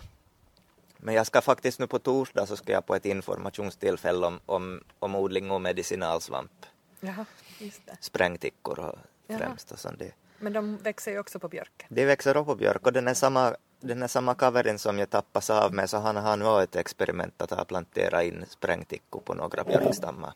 Men 0.97 1.15
jag 1.15 1.27
ska 1.27 1.41
faktiskt 1.41 1.79
nu 1.79 1.87
på 1.87 1.99
torsdag 1.99 2.45
så 2.45 2.55
ska 2.55 2.71
jag 2.71 2.85
på 2.85 2.95
ett 2.95 3.05
informationstillfälle 3.05 4.27
om, 4.27 4.39
om, 4.45 4.83
om 4.99 5.15
odling 5.15 5.51
och 5.51 5.61
medicinalsvamp. 5.61 6.51
Jaha, 6.99 7.25
just 7.59 7.85
det. 7.85 7.97
Sprängtickor 7.99 8.79
och 8.79 8.95
främst 9.37 9.71
och 9.71 9.79
sånt. 9.79 10.01
Men 10.39 10.53
de 10.53 10.77
växer 10.77 11.11
ju 11.11 11.19
också 11.19 11.39
på 11.39 11.47
björken. 11.47 11.87
det 11.89 12.05
växer 12.05 12.37
upp 12.37 12.45
på 12.45 12.55
björk 12.55 12.85
och 12.85 12.93
den 12.93 13.07
är 13.07 13.13
samma, 13.13 13.55
den 13.79 14.01
här 14.01 14.07
samma 14.07 14.35
kaverin 14.35 14.79
som 14.79 14.99
jag 14.99 15.09
tappas 15.09 15.49
av 15.49 15.73
med 15.73 15.89
så 15.89 15.97
han 15.97 16.15
han 16.15 16.43
var 16.43 16.63
ett 16.63 16.75
experiment 16.75 17.41
att 17.41 17.51
ha 17.51 17.65
planterat 17.65 18.23
in 18.23 18.45
sprängtickor 18.49 19.21
på 19.21 19.33
några 19.33 19.63
björkstammar. 19.63 20.33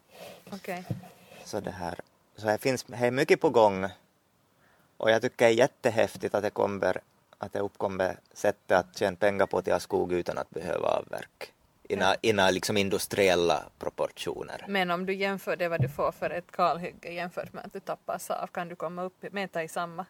Okej. 0.51 0.85
Så 1.45 1.59
det 1.59 1.71
här, 1.71 1.99
så 2.35 2.47
här 2.47 2.57
finns, 2.57 2.83
det 2.83 2.95
är 2.95 3.11
mycket 3.11 3.41
på 3.41 3.49
gång 3.49 3.87
och 4.97 5.11
jag 5.11 5.21
tycker 5.21 5.45
det 5.45 5.51
är 5.51 5.55
jättehäftigt 5.55 6.35
att 6.35 6.43
det 6.43 6.49
kommer, 6.49 7.01
att 7.37 7.53
det 7.53 7.59
uppkommer 7.59 8.17
sätt 8.33 8.71
att 8.71 8.97
tjäna 8.97 9.17
pengar 9.17 9.45
på 9.45 9.61
ha 9.71 9.79
skog 9.79 10.13
utan 10.13 10.37
att 10.37 10.49
behöva 10.49 10.87
avverka. 10.87 11.47
Innan, 11.83 12.15
innan 12.21 12.53
liksom 12.53 12.77
industriella 12.77 13.63
proportioner. 13.79 14.65
Men 14.67 14.91
om 14.91 15.05
du 15.05 15.13
jämför 15.13 15.55
det 15.55 15.67
vad 15.67 15.81
du 15.81 15.89
får 15.89 16.11
för 16.11 16.29
ett 16.29 16.51
kalhygge 16.51 17.11
jämfört 17.11 17.53
med 17.53 17.65
att 17.65 17.73
du 17.73 17.79
tappas 17.79 18.31
av, 18.31 18.47
kan 18.47 18.69
du 18.69 18.75
komma 18.75 19.03
upp, 19.03 19.23
mäta 19.31 19.63
i 19.63 19.67
samma? 19.67 20.05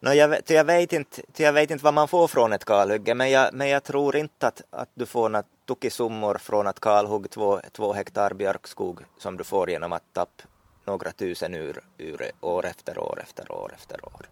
No, 0.00 0.10
jag, 0.10 0.28
vet- 0.28 0.50
jag, 0.50 0.64
vet 0.64 0.92
inte, 0.92 1.22
jag 1.36 1.52
vet 1.52 1.70
inte 1.70 1.84
vad 1.84 1.94
man 1.94 2.08
får 2.08 2.28
från 2.28 2.52
ett 2.52 2.64
kalhygge, 2.64 3.14
men 3.14 3.30
jag, 3.30 3.54
men 3.54 3.68
jag 3.68 3.84
tror 3.84 4.16
inte 4.16 4.46
att, 4.46 4.62
att 4.70 4.88
du 4.94 5.06
får 5.06 5.28
några 5.28 5.44
tukisummor 5.66 6.38
från 6.38 6.66
att 6.66 6.80
kalhugga 6.80 7.28
två, 7.28 7.60
två 7.72 7.92
hektar 7.92 8.34
björkskog 8.34 9.00
som 9.18 9.36
du 9.36 9.44
får 9.44 9.70
genom 9.70 9.92
att 9.92 10.12
tappa 10.12 10.42
några 10.86 11.12
tusen 11.12 11.54
ur, 11.54 11.80
ur 11.98 12.30
år 12.40 12.66
efter 12.66 12.98
år 12.98 13.20
efter 13.22 13.52
år 13.52 13.72
efter 13.74 14.04
år. 14.04 14.26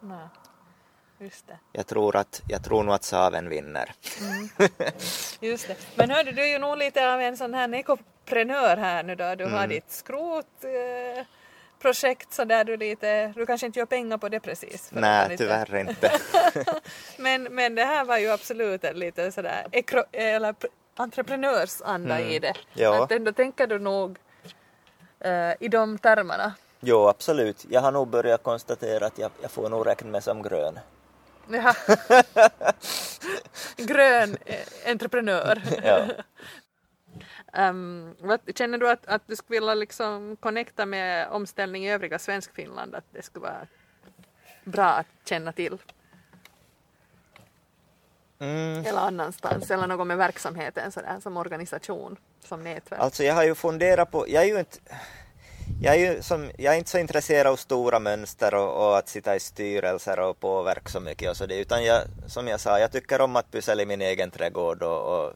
Nej. 0.00 0.26
Just 1.18 1.46
det. 1.46 1.58
Jag 1.72 1.86
tror, 1.86 2.16
att, 2.16 2.42
jag 2.48 2.64
tror 2.64 2.82
nog 2.82 2.94
att 2.94 3.04
saven 3.04 3.48
vinner. 3.48 3.92
Just 5.40 5.68
det. 5.68 5.76
Men 5.94 6.10
hördu, 6.10 6.32
du 6.32 6.42
är 6.42 6.46
ju 6.52 6.58
nog 6.58 6.78
lite 6.78 7.12
av 7.14 7.20
en 7.20 7.36
sån 7.36 7.54
här 7.54 7.74
ekoprenör 7.74 8.76
här 8.76 9.02
nu 9.02 9.14
då. 9.14 9.34
Du 9.34 9.44
Mm. 9.44 9.56
har 9.58 9.66
ditt 9.66 9.90
skrotprojekt 9.90 11.26
eh, 12.30 12.30
så 12.34 12.44
där 12.44 12.64
du 12.64 12.76
lite, 12.76 13.26
du 13.36 13.46
kanske 13.46 13.66
inte 13.66 13.78
gör 13.78 13.86
pengar 13.86 14.18
på 14.18 14.28
det 14.28 14.40
precis. 14.40 14.88
Nej, 14.92 15.28
lite- 15.28 15.44
tyvärr 15.44 15.76
inte. 15.76 16.12
Men, 17.18 17.42
men 17.42 17.74
det 17.74 17.84
här 17.84 18.04
var 18.04 18.18
ju 18.18 18.30
absolut 18.30 18.84
en 18.84 18.98
lite 18.98 19.32
sådär 19.32 19.66
ekro, 19.72 20.04
eller 20.12 20.52
pr- 20.52 20.66
entreprenörsanda 20.96 22.20
i 22.20 22.38
det. 22.38 22.48
Mm. 22.48 22.60
Ja. 22.74 23.04
Att 23.04 23.12
ändå 23.12 23.32
tänker 23.32 23.66
du 23.66 23.78
nog 23.78 24.18
i 25.60 25.68
de 25.68 25.98
termerna. 25.98 26.54
jo, 26.80 27.08
absolut. 27.08 27.66
Jag 27.70 27.80
har 27.80 27.92
nog 27.92 28.08
börjat 28.08 28.42
konstatera 28.42 29.06
att 29.06 29.18
jag, 29.18 29.30
jag 29.42 29.50
får 29.50 29.68
nog 29.68 29.86
räkna 29.86 30.10
mig 30.10 30.22
som 30.22 30.42
grön. 30.42 30.78
Ja. 31.50 31.74
Grön 33.76 34.36
eh, 34.44 34.90
entreprenör. 34.90 35.62
Ja. 35.84 36.06
Ehm, 37.52 38.14
vad, 38.20 38.40
känner 38.54 38.78
du 38.78 38.90
att, 38.90 39.06
att 39.06 39.22
du 39.26 39.36
skulle 39.36 39.60
vilja 39.60 39.74
liksom 39.74 40.36
connecta 40.40 40.86
med 40.86 41.28
omställning 41.28 41.86
i 41.86 41.92
övriga 41.92 42.18
Svenskfinland? 42.18 42.94
Att 42.94 43.04
det 43.10 43.22
skulle 43.22 43.42
vara 43.42 43.66
bra 44.64 44.84
att 44.84 45.06
känna 45.24 45.52
till? 45.52 45.78
Mm. 48.38 48.86
Eller 48.86 49.00
annanstans? 49.00 49.70
Eller 49.70 49.86
något 49.86 50.06
med 50.06 50.16
verksamheten 50.16 50.92
sådär, 50.92 51.20
som 51.22 51.36
organisation, 51.36 52.16
som 52.44 52.64
nätverk? 52.64 53.00
Alltså 53.00 53.24
jag 53.24 53.34
har 53.34 53.44
ju 53.44 53.54
funderat 53.54 54.10
på, 54.10 54.28
jag 54.28 54.42
är 54.42 54.46
ju 54.46 54.58
inte 54.58 54.78
jag 55.82 55.94
är, 55.94 55.98
ju 55.98 56.22
som, 56.22 56.50
jag 56.58 56.74
är 56.74 56.78
inte 56.78 56.90
så 56.90 56.98
intresserad 56.98 57.46
av 57.46 57.56
stora 57.56 57.98
mönster 57.98 58.54
och, 58.54 58.86
och 58.88 58.98
att 58.98 59.08
sitta 59.08 59.36
i 59.36 59.40
styrelser 59.40 60.20
och 60.20 60.40
påverka 60.40 60.88
så 60.88 61.00
mycket 61.00 61.30
och 61.30 61.36
så 61.36 61.46
det, 61.46 61.56
utan 61.58 61.84
jag, 61.84 62.02
som 62.26 62.48
jag 62.48 62.60
sa, 62.60 62.78
jag 62.80 62.92
tycker 62.92 63.20
om 63.20 63.36
att 63.36 63.50
pyssla 63.50 63.82
i 63.82 63.86
min 63.86 64.00
egen 64.02 64.30
trädgård 64.30 64.82
och, 64.82 65.24
och 65.26 65.32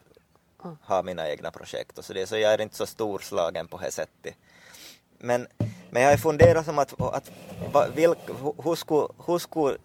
ha 0.87 1.03
mina 1.03 1.29
egna 1.29 1.51
projekt 1.51 1.99
och 1.99 2.05
så 2.05 2.13
det, 2.13 2.27
så 2.27 2.37
jag 2.37 2.53
är 2.53 2.61
inte 2.61 2.77
så 2.77 2.87
storslagen 2.87 3.69
på 3.69 3.79
det 3.79 3.91
sättet. 3.91 4.35
Men, 5.19 5.47
men 5.91 6.03
jag 6.03 6.09
har 6.09 6.15
ju 6.15 6.19
funderat 6.23 6.65
som 6.65 6.79
att, 6.79 7.01
att 7.01 7.31
va- 7.73 7.89
vilk, 7.95 8.19
hu- 8.29 8.63
hur 8.65 8.75
skulle, 8.75 9.09
hur 9.27 9.39
skulle 9.39 9.77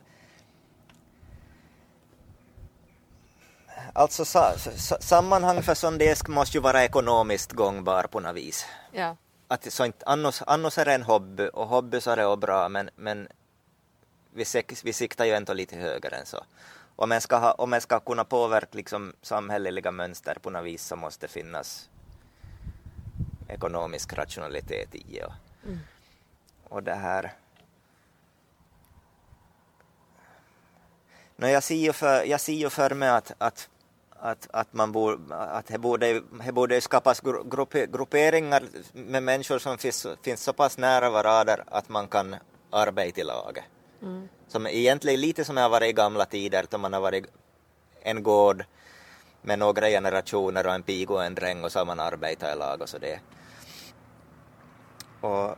Alltså 3.94 4.26
sa, 4.26 4.58
sa, 4.58 4.98
sammanhang 5.00 5.62
för 5.62 5.74
sån 5.74 5.98
disk 5.98 6.28
måste 6.28 6.58
ju 6.58 6.62
vara 6.62 6.84
ekonomiskt 6.84 7.52
gångbar 7.52 8.04
på 8.04 8.20
något 8.20 8.36
vis. 8.36 8.66
Ja. 8.92 9.16
Att, 9.48 9.74
så 9.74 9.86
inte, 9.86 10.06
annars, 10.06 10.42
annars 10.48 10.78
är 10.78 10.86
det 10.86 10.94
en 10.94 11.04
hobby 11.04 11.50
och 11.54 11.68
hobby 11.68 12.02
så 12.02 12.12
är 12.12 12.36
bra 12.36 12.70
men, 12.70 12.90
men 12.96 13.28
vi, 14.34 14.46
vi 14.84 14.94
siktar 14.94 15.26
ju 15.26 15.32
ändå 15.32 15.54
lite 15.54 15.76
högre 15.76 16.16
än 16.16 16.26
så. 16.26 16.44
Om 16.96 17.10
man 17.10 17.22
ska, 17.22 17.38
ha, 17.38 17.52
om 17.52 17.70
man 17.70 17.82
ska 17.82 18.00
kunna 18.00 18.24
påverka 18.24 18.70
liksom 18.72 19.14
samhälleliga 19.22 19.92
mönster 19.92 20.38
på 20.42 20.50
något 20.50 20.66
vis 20.66 20.86
så 20.86 20.96
måste 20.96 21.28
det 21.28 21.32
finnas 21.32 21.90
ekonomisk 23.48 24.14
rationalitet 24.14 24.96
i 24.96 25.22
och, 25.24 25.34
och 26.70 26.84
det 26.84 26.96
här. 26.96 27.34
No, 31.36 31.48
jag 31.48 31.64
ser 31.64 31.76
ju 31.76 31.94
för, 31.94 32.24
jag 32.24 32.42
ser 32.42 32.54
ju 32.54 32.70
för 32.70 32.96
mig 32.96 33.10
att, 33.10 33.32
att, 33.38 33.70
att, 34.20 34.48
att 34.54 34.74
man 34.74 34.92
borde, 34.92 35.36
att 35.36 35.68
det 35.68 35.78
borde, 35.78 36.22
det 36.46 36.52
borde 36.52 36.82
skapas 36.82 37.22
gru- 37.22 37.50
gruppe, 37.50 37.86
grupperingar 37.86 38.64
med 38.94 39.24
människor 39.24 39.60
som 39.60 39.78
finns, 39.78 40.08
finns 40.22 40.44
så 40.44 40.54
pass 40.54 40.78
nära 40.78 41.10
varandra 41.10 41.58
att 41.68 41.90
man 41.90 42.08
kan 42.08 42.36
arbeta 42.70 43.22
i 43.22 43.24
laget. 43.24 43.64
Som 44.48 44.68
egentligen 44.68 45.22
lite 45.22 45.46
som 45.46 45.56
det 45.56 45.62
har 45.62 45.70
varit 45.70 45.90
i 45.90 45.94
gamla 45.94 46.26
tider 46.26 46.66
då 46.70 46.78
man 46.78 46.94
har 46.94 47.02
varit 47.02 47.26
en 48.02 48.24
gård 48.24 48.66
med 49.42 49.60
några 49.60 49.88
generationer 49.88 50.68
och 50.68 50.74
en 50.74 50.84
pig 50.84 51.12
och 51.12 51.24
en 51.26 51.36
dräng 51.36 51.64
och 51.64 51.72
så 51.72 51.80
har 51.80 51.86
man 51.86 52.00
arbetat 52.00 52.56
i 52.56 52.60
lag 52.60 52.82
och 52.82 52.90
så 52.90 52.98
det. 52.98 53.20
Och 55.22 55.56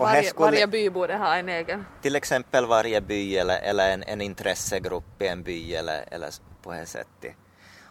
Och 0.00 0.08
här 0.08 0.14
varje, 0.16 0.28
skulle- 0.28 0.44
varje 0.50 0.66
by 0.66 0.90
borde 0.90 1.16
ha 1.16 1.34
en 1.36 1.48
egen. 1.48 1.84
till 2.02 2.16
exempel 2.16 2.66
varje 2.66 3.00
by 3.00 3.36
eller, 3.36 3.58
eller 3.60 3.90
en, 3.90 4.02
en 4.02 4.20
intressegrupp 4.20 5.22
i 5.22 5.26
en 5.26 5.42
by 5.42 5.74
eller, 5.74 6.04
eller 6.10 6.30
på 6.62 6.72
det 6.72 6.86
sättet. 6.86 7.34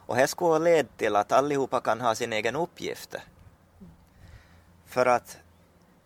Och 0.07 0.15
det 0.15 0.27
skulle 0.27 0.59
leda 0.59 0.89
till 0.97 1.15
att 1.15 1.31
allihopa 1.31 1.81
kan 1.81 2.01
ha 2.01 2.15
sin 2.15 2.33
egen 2.33 2.55
uppgift. 2.55 3.15
För 4.87 5.05
att 5.05 5.37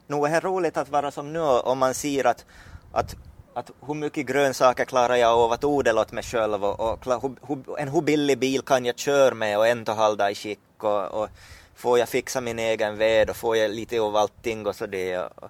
nog 0.08 0.28
är 0.28 0.32
det 0.32 0.40
roligt 0.40 0.78
att 0.78 0.90
vara 0.90 1.12
som 1.12 1.34
nu 1.34 1.40
om 1.40 1.78
man 1.78 1.94
ser 1.94 2.28
att, 2.28 2.46
att, 2.92 3.16
att 3.54 3.72
hur 3.88 3.94
mycket 3.94 4.26
grönsaker 4.26 4.86
klarar 4.86 5.16
jag 5.16 5.40
av 5.40 5.52
att 5.52 5.64
odla 5.64 6.02
åt 6.02 6.12
mig 6.12 6.24
själv 6.24 6.66
och, 6.66 6.80
och 6.80 7.00
hur, 7.48 7.80
en 7.80 7.88
hur 7.88 8.02
billig 8.02 8.38
bil 8.40 8.62
kan 8.62 8.86
jag 8.86 8.98
köra 8.98 9.36
med 9.36 9.58
och 9.58 9.68
ändå 9.68 9.92
hålla 9.92 10.32
i 10.32 10.36
skick 10.36 10.60
och, 10.84 11.06
och 11.06 11.30
får 11.76 12.00
jag 12.00 12.10
fixa 12.10 12.42
min 12.42 12.60
egen 12.60 12.98
ved 12.98 13.30
och 13.30 13.36
får 13.36 13.58
jag 13.58 13.72
lite 13.72 14.00
av 14.02 14.16
allting 14.16 14.68
och 14.68 14.76
så 14.76 14.86
det. 14.86 15.18
Och, 15.18 15.50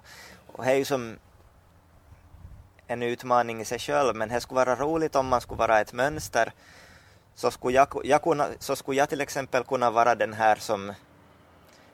och 0.58 0.64
det 0.64 0.70
är 0.70 0.76
ju 0.76 0.84
som 0.84 1.18
en 2.86 3.02
utmaning 3.02 3.60
i 3.60 3.64
sig 3.64 3.78
själv 3.78 4.16
men 4.16 4.28
det 4.28 4.40
skulle 4.40 4.64
vara 4.64 4.76
roligt 4.76 5.16
om 5.16 5.26
man 5.28 5.40
skulle 5.40 5.58
vara 5.58 5.80
ett 5.80 5.92
mönster 5.92 6.52
så 7.34 7.50
skulle 7.50 7.74
jag, 7.76 8.00
jag 8.04 8.22
kunna, 8.22 8.48
så 8.58 8.76
skulle 8.76 8.98
jag 8.98 9.08
till 9.08 9.20
exempel 9.20 9.64
kunna 9.64 9.90
vara 9.90 10.14
den 10.14 10.32
här 10.32 10.56
som 10.56 10.92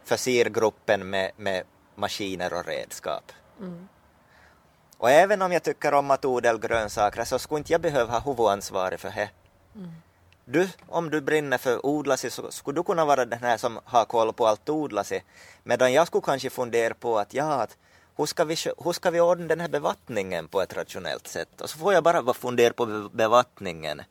förser 0.04 0.44
gruppen 0.44 1.10
med, 1.10 1.30
med 1.36 1.64
maskiner 1.94 2.52
och 2.54 2.66
redskap. 2.66 3.32
Och 4.98 5.10
även 5.10 5.42
om 5.42 5.52
jag 5.52 5.62
tycker 5.62 5.94
om 5.94 6.10
att 6.10 6.24
odla 6.24 6.56
grönsaker 6.56 7.24
så 7.24 7.38
skulle 7.38 7.58
inte 7.58 7.72
jag 7.72 7.80
behöva 7.80 8.12
ha 8.12 8.20
huvudansvaret 8.20 9.00
för 9.00 9.10
det. 9.10 9.30
Du, 10.44 10.68
om 10.88 11.10
du 11.10 11.20
brinner 11.20 11.58
för 11.58 11.86
odla 11.86 12.16
sig 12.16 12.30
så 12.30 12.50
skulle 12.50 12.78
du 12.78 12.82
kunna 12.82 13.04
vara 13.04 13.24
den 13.24 13.42
här 13.42 13.56
som 13.56 13.80
har 13.84 14.04
koll 14.04 14.32
på 14.32 14.46
allt 14.46 14.68
odla 14.68 15.04
sig. 15.04 15.24
Medan 15.62 15.92
jag 15.92 16.06
skulle 16.06 16.22
kanske 16.22 16.50
fundera 16.50 16.94
på 16.94 17.18
att 17.18 17.34
ja, 17.34 17.52
att 17.62 17.76
hur 18.16 18.26
ska, 18.26 18.44
vi, 18.44 18.56
hur 18.84 18.92
ska 18.92 19.10
vi 19.10 19.20
ordna 19.20 19.46
den 19.46 19.60
här 19.60 19.68
bevattningen 19.68 20.48
på 20.48 20.62
ett 20.62 20.76
rationellt 20.76 21.26
sätt? 21.26 21.60
Och 21.60 21.70
så 21.70 21.78
får 21.78 21.92
jag 21.92 22.04
bara 22.04 22.34
fundera 22.34 22.72
på 22.72 22.86
be- 22.86 23.08
bevattningen. 23.12 24.02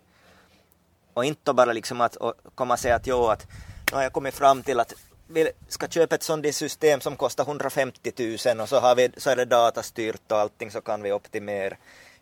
Och 1.14 1.26
inte 1.26 1.54
bara 1.54 1.74
liksom 1.74 2.02
att 2.02 2.18
komma 2.56 2.74
och 2.74 2.80
säga 2.80 2.96
att 2.96 3.08
jo, 3.08 3.26
att 3.26 3.48
nu 3.92 3.96
har 3.96 4.04
jag 4.04 4.14
kommit 4.14 4.34
fram 4.34 4.64
till 4.64 4.80
att 4.80 4.94
vi 5.28 5.52
ska 5.68 5.88
köpa 5.88 6.16
ett 6.16 6.24
sånt 6.24 6.44
där 6.44 6.52
system 6.52 7.02
som 7.02 7.16
kostar 7.16 7.44
150 7.44 8.12
000 8.46 8.60
och 8.60 8.70
så, 8.70 8.80
har 8.80 8.96
vi, 8.96 9.10
så 9.18 9.30
är 9.30 9.36
det 9.36 9.46
datastyrt 9.46 10.32
och 10.32 10.38
allting 10.38 10.72
så 10.72 10.82
kan 10.82 11.02
vi 11.02 11.12
optimera. 11.12 11.76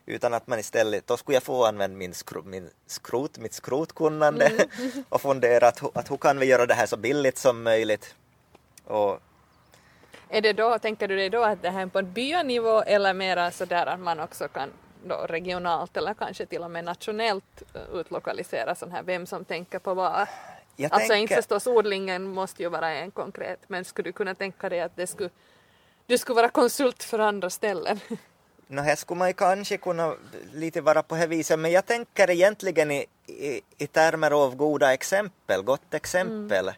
Utan 0.05 0.33
att 0.33 0.47
man 0.47 0.59
istället, 0.59 1.07
då 1.07 1.17
skulle 1.17 1.35
jag 1.35 1.43
få 1.43 1.65
använda 1.65 1.97
min, 1.97 2.13
skro, 2.13 2.43
min 2.43 2.69
skrot, 2.87 3.37
mitt 3.37 3.53
skrotkunnande 3.53 4.51
och 5.09 5.21
fundera 5.21 5.67
att, 5.67 5.97
att 5.97 6.11
hur 6.11 6.17
kan 6.17 6.39
vi 6.39 6.45
göra 6.45 6.65
det 6.65 6.73
här 6.73 6.85
så 6.85 6.97
billigt 6.97 7.37
som 7.37 7.63
möjligt. 7.63 8.15
Och 8.85 9.19
Är 10.33 10.41
det 10.41 10.53
då, 10.53 10.79
tänker 10.79 11.07
du 11.07 11.15
det 11.15 11.29
då 11.29 11.43
att 11.43 11.61
det 11.61 11.69
här 11.69 11.81
är 11.81 11.85
på 11.87 11.99
en 11.99 12.11
bynivå 12.13 12.81
eller 12.81 13.13
mera 13.13 13.51
sådär 13.51 13.85
att 13.85 13.99
man 13.99 14.19
också 14.19 14.47
kan 14.47 14.69
då 15.05 15.15
regionalt 15.29 15.97
eller 15.97 16.13
kanske 16.13 16.45
till 16.45 16.63
och 16.63 16.71
med 16.71 16.83
nationellt 16.85 17.63
eh, 17.73 17.99
utlokalisera 17.99 18.75
sån 18.75 18.91
här 18.91 19.03
vem 19.03 19.25
som 19.25 19.45
tänker 19.45 19.79
på 19.79 19.93
vad? 19.93 20.27
jag 20.75 20.93
Alltså 20.93 21.13
inte 21.13 21.13
tänker- 21.13 21.35
förstås 21.35 21.67
odlingen 21.67 22.23
måste 22.23 22.63
ju 22.63 22.69
vara 22.69 22.89
en 22.91 23.11
konkret 23.11 23.59
men 23.67 23.85
skulle 23.85 24.09
du 24.09 24.13
kunna 24.13 24.35
tänka 24.35 24.69
dig 24.69 24.81
att 24.81 24.95
det 24.95 25.07
skulle, 25.07 25.29
du 26.05 26.17
skulle 26.17 26.35
vara 26.35 26.49
konsult 26.49 27.03
för 27.03 27.19
andra 27.19 27.49
ställen? 27.49 27.99
No, 28.67 28.81
här 28.81 28.95
skulle 28.95 29.17
man 29.17 29.27
ju 29.27 29.33
kanske 29.33 29.77
kunna 29.77 30.15
lite 30.53 30.81
vara 30.81 31.03
på 31.03 31.15
det 31.15 31.27
viset, 31.27 31.59
men 31.59 31.71
jag 31.71 31.85
tänker 31.85 32.29
egentligen 32.29 32.91
i, 32.91 33.05
i, 33.27 33.61
i 33.77 33.87
termer 33.87 34.31
av 34.31 34.55
goda 34.55 34.93
exempel, 34.93 35.61
gott 35.61 35.93
exempel. 35.93 36.71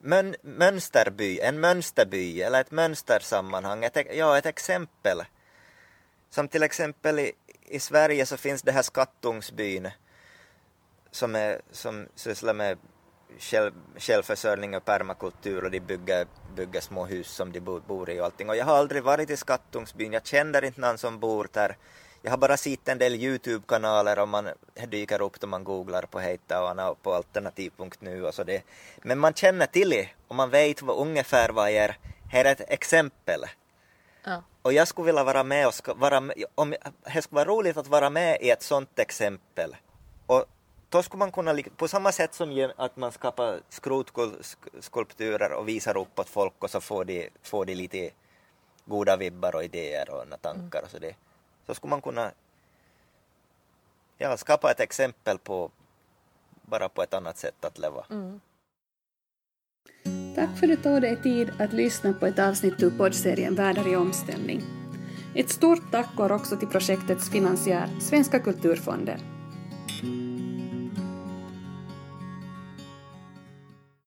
Mön, 0.00 0.36
mönsterby, 0.42 1.40
en 1.40 1.60
mönsterby 1.60 2.42
eller 2.42 2.60
ett 2.60 2.70
mönstersammanhang, 2.70 3.84
ett, 3.84 4.06
ja, 4.16 4.38
ett 4.38 4.46
exempel. 4.46 5.22
Som 6.30 6.48
till 6.48 6.62
exempel 6.62 7.18
i, 7.18 7.32
i 7.66 7.80
Sverige 7.80 8.26
så 8.26 8.36
finns 8.36 8.62
det 8.62 8.72
här 8.72 8.82
Skattungsbyn 8.82 9.90
som, 11.10 11.34
är, 11.34 11.60
som 11.70 12.08
sysslar 12.14 12.54
med 12.54 12.78
själv, 13.38 13.72
självförsörjning 13.96 14.76
och 14.76 14.84
permakultur 14.84 15.64
och 15.64 15.70
de 15.70 15.80
bygger, 15.80 16.26
bygger 16.56 16.80
små 16.80 17.06
hus 17.06 17.28
som 17.28 17.52
de 17.52 17.60
bor 17.60 18.10
i 18.10 18.20
och 18.20 18.24
allting. 18.24 18.48
Och 18.48 18.56
jag 18.56 18.64
har 18.64 18.76
aldrig 18.76 19.02
varit 19.02 19.30
i 19.30 19.36
Skattungsbyn, 19.36 20.12
jag 20.12 20.26
känner 20.26 20.64
inte 20.64 20.80
någon 20.80 20.98
som 20.98 21.18
bor 21.18 21.48
där. 21.52 21.76
Jag 22.22 22.30
har 22.30 22.38
bara 22.38 22.56
sett 22.56 22.88
en 22.88 22.98
del 22.98 23.14
Youtube-kanaler 23.14 24.18
om 24.18 24.30
man 24.30 24.48
dyker 24.88 25.22
upp 25.22 25.40
då 25.40 25.46
man 25.46 25.64
googlar 25.64 26.02
på 26.02 26.18
Heittaoana 26.18 26.90
och 26.90 27.02
på 27.02 27.14
alternativ.nu 27.14 28.24
och 28.24 28.34
så 28.34 28.44
det. 28.44 28.62
Men 29.02 29.18
man 29.18 29.34
känner 29.34 29.66
till 29.66 29.90
det 29.90 30.08
och 30.28 30.34
man 30.34 30.50
vet 30.50 30.82
vad, 30.82 30.96
ungefär 30.96 31.48
vad 31.48 31.70
är. 31.70 31.96
Här 32.30 32.44
är 32.44 32.52
ett 32.52 32.70
exempel. 32.70 33.44
Ja. 34.24 34.42
Och 34.62 34.72
jag 34.72 34.88
skulle 34.88 35.06
vilja 35.06 35.24
vara 35.24 35.44
med 35.44 35.66
och 35.66 35.74
ska 35.74 35.94
vara 35.94 36.20
med, 36.20 36.44
om, 36.54 36.74
det 37.14 37.22
skulle 37.22 37.44
vara 37.44 37.48
roligt 37.48 37.76
att 37.76 37.86
vara 37.86 38.10
med 38.10 38.38
i 38.40 38.50
ett 38.50 38.62
sånt 38.62 38.98
exempel. 38.98 39.76
Och 40.26 40.44
då 40.88 41.02
skulle 41.02 41.18
man 41.18 41.32
kunna, 41.32 41.58
på 41.76 41.88
samma 41.88 42.12
sätt 42.12 42.34
som 42.34 42.70
att 42.76 42.96
man 42.96 43.12
skapar 43.12 43.60
skrotskulpturer 43.68 45.52
och 45.52 45.68
visar 45.68 45.96
upp 45.96 46.18
åt 46.18 46.28
folk 46.28 46.54
och 46.58 46.70
så 46.70 46.80
får 46.80 47.04
de, 47.04 47.30
får 47.42 47.64
de 47.64 47.74
lite 47.74 48.10
goda 48.84 49.16
vibbar 49.16 49.54
och 49.54 49.64
idéer 49.64 50.10
och 50.10 50.42
tankar 50.42 50.82
och 50.82 50.90
så 50.90 50.98
det. 50.98 51.14
Så 51.68 51.74
skulle 51.74 51.90
man 51.90 52.00
kunna 52.02 52.32
ja, 54.18 54.36
skapa 54.36 54.70
ett 54.70 54.80
exempel 54.80 55.38
på 55.38 55.70
bara 56.62 56.88
på 56.88 57.02
ett 57.02 57.14
annat 57.14 57.38
sätt 57.38 57.64
att 57.64 57.78
leva. 57.78 58.04
Mm. 58.10 58.40
Tack 60.34 60.58
för 60.58 60.66
att 60.66 60.70
du 60.70 60.76
tog 60.76 61.00
dig 61.00 61.22
tid 61.22 61.52
att 61.58 61.72
lyssna 61.72 62.12
på 62.12 62.26
ett 62.26 62.38
avsnitt 62.38 62.82
ur 62.82 62.90
poddserien 62.90 63.54
Världar 63.54 63.88
i 63.88 63.96
omställning. 63.96 64.62
Ett 65.34 65.50
stort 65.50 65.90
tack 65.90 66.16
går 66.16 66.32
också 66.32 66.56
till 66.56 66.68
projektets 66.68 67.30
finansiär, 67.30 68.00
Svenska 68.00 68.38
kulturfonden. 68.38 69.20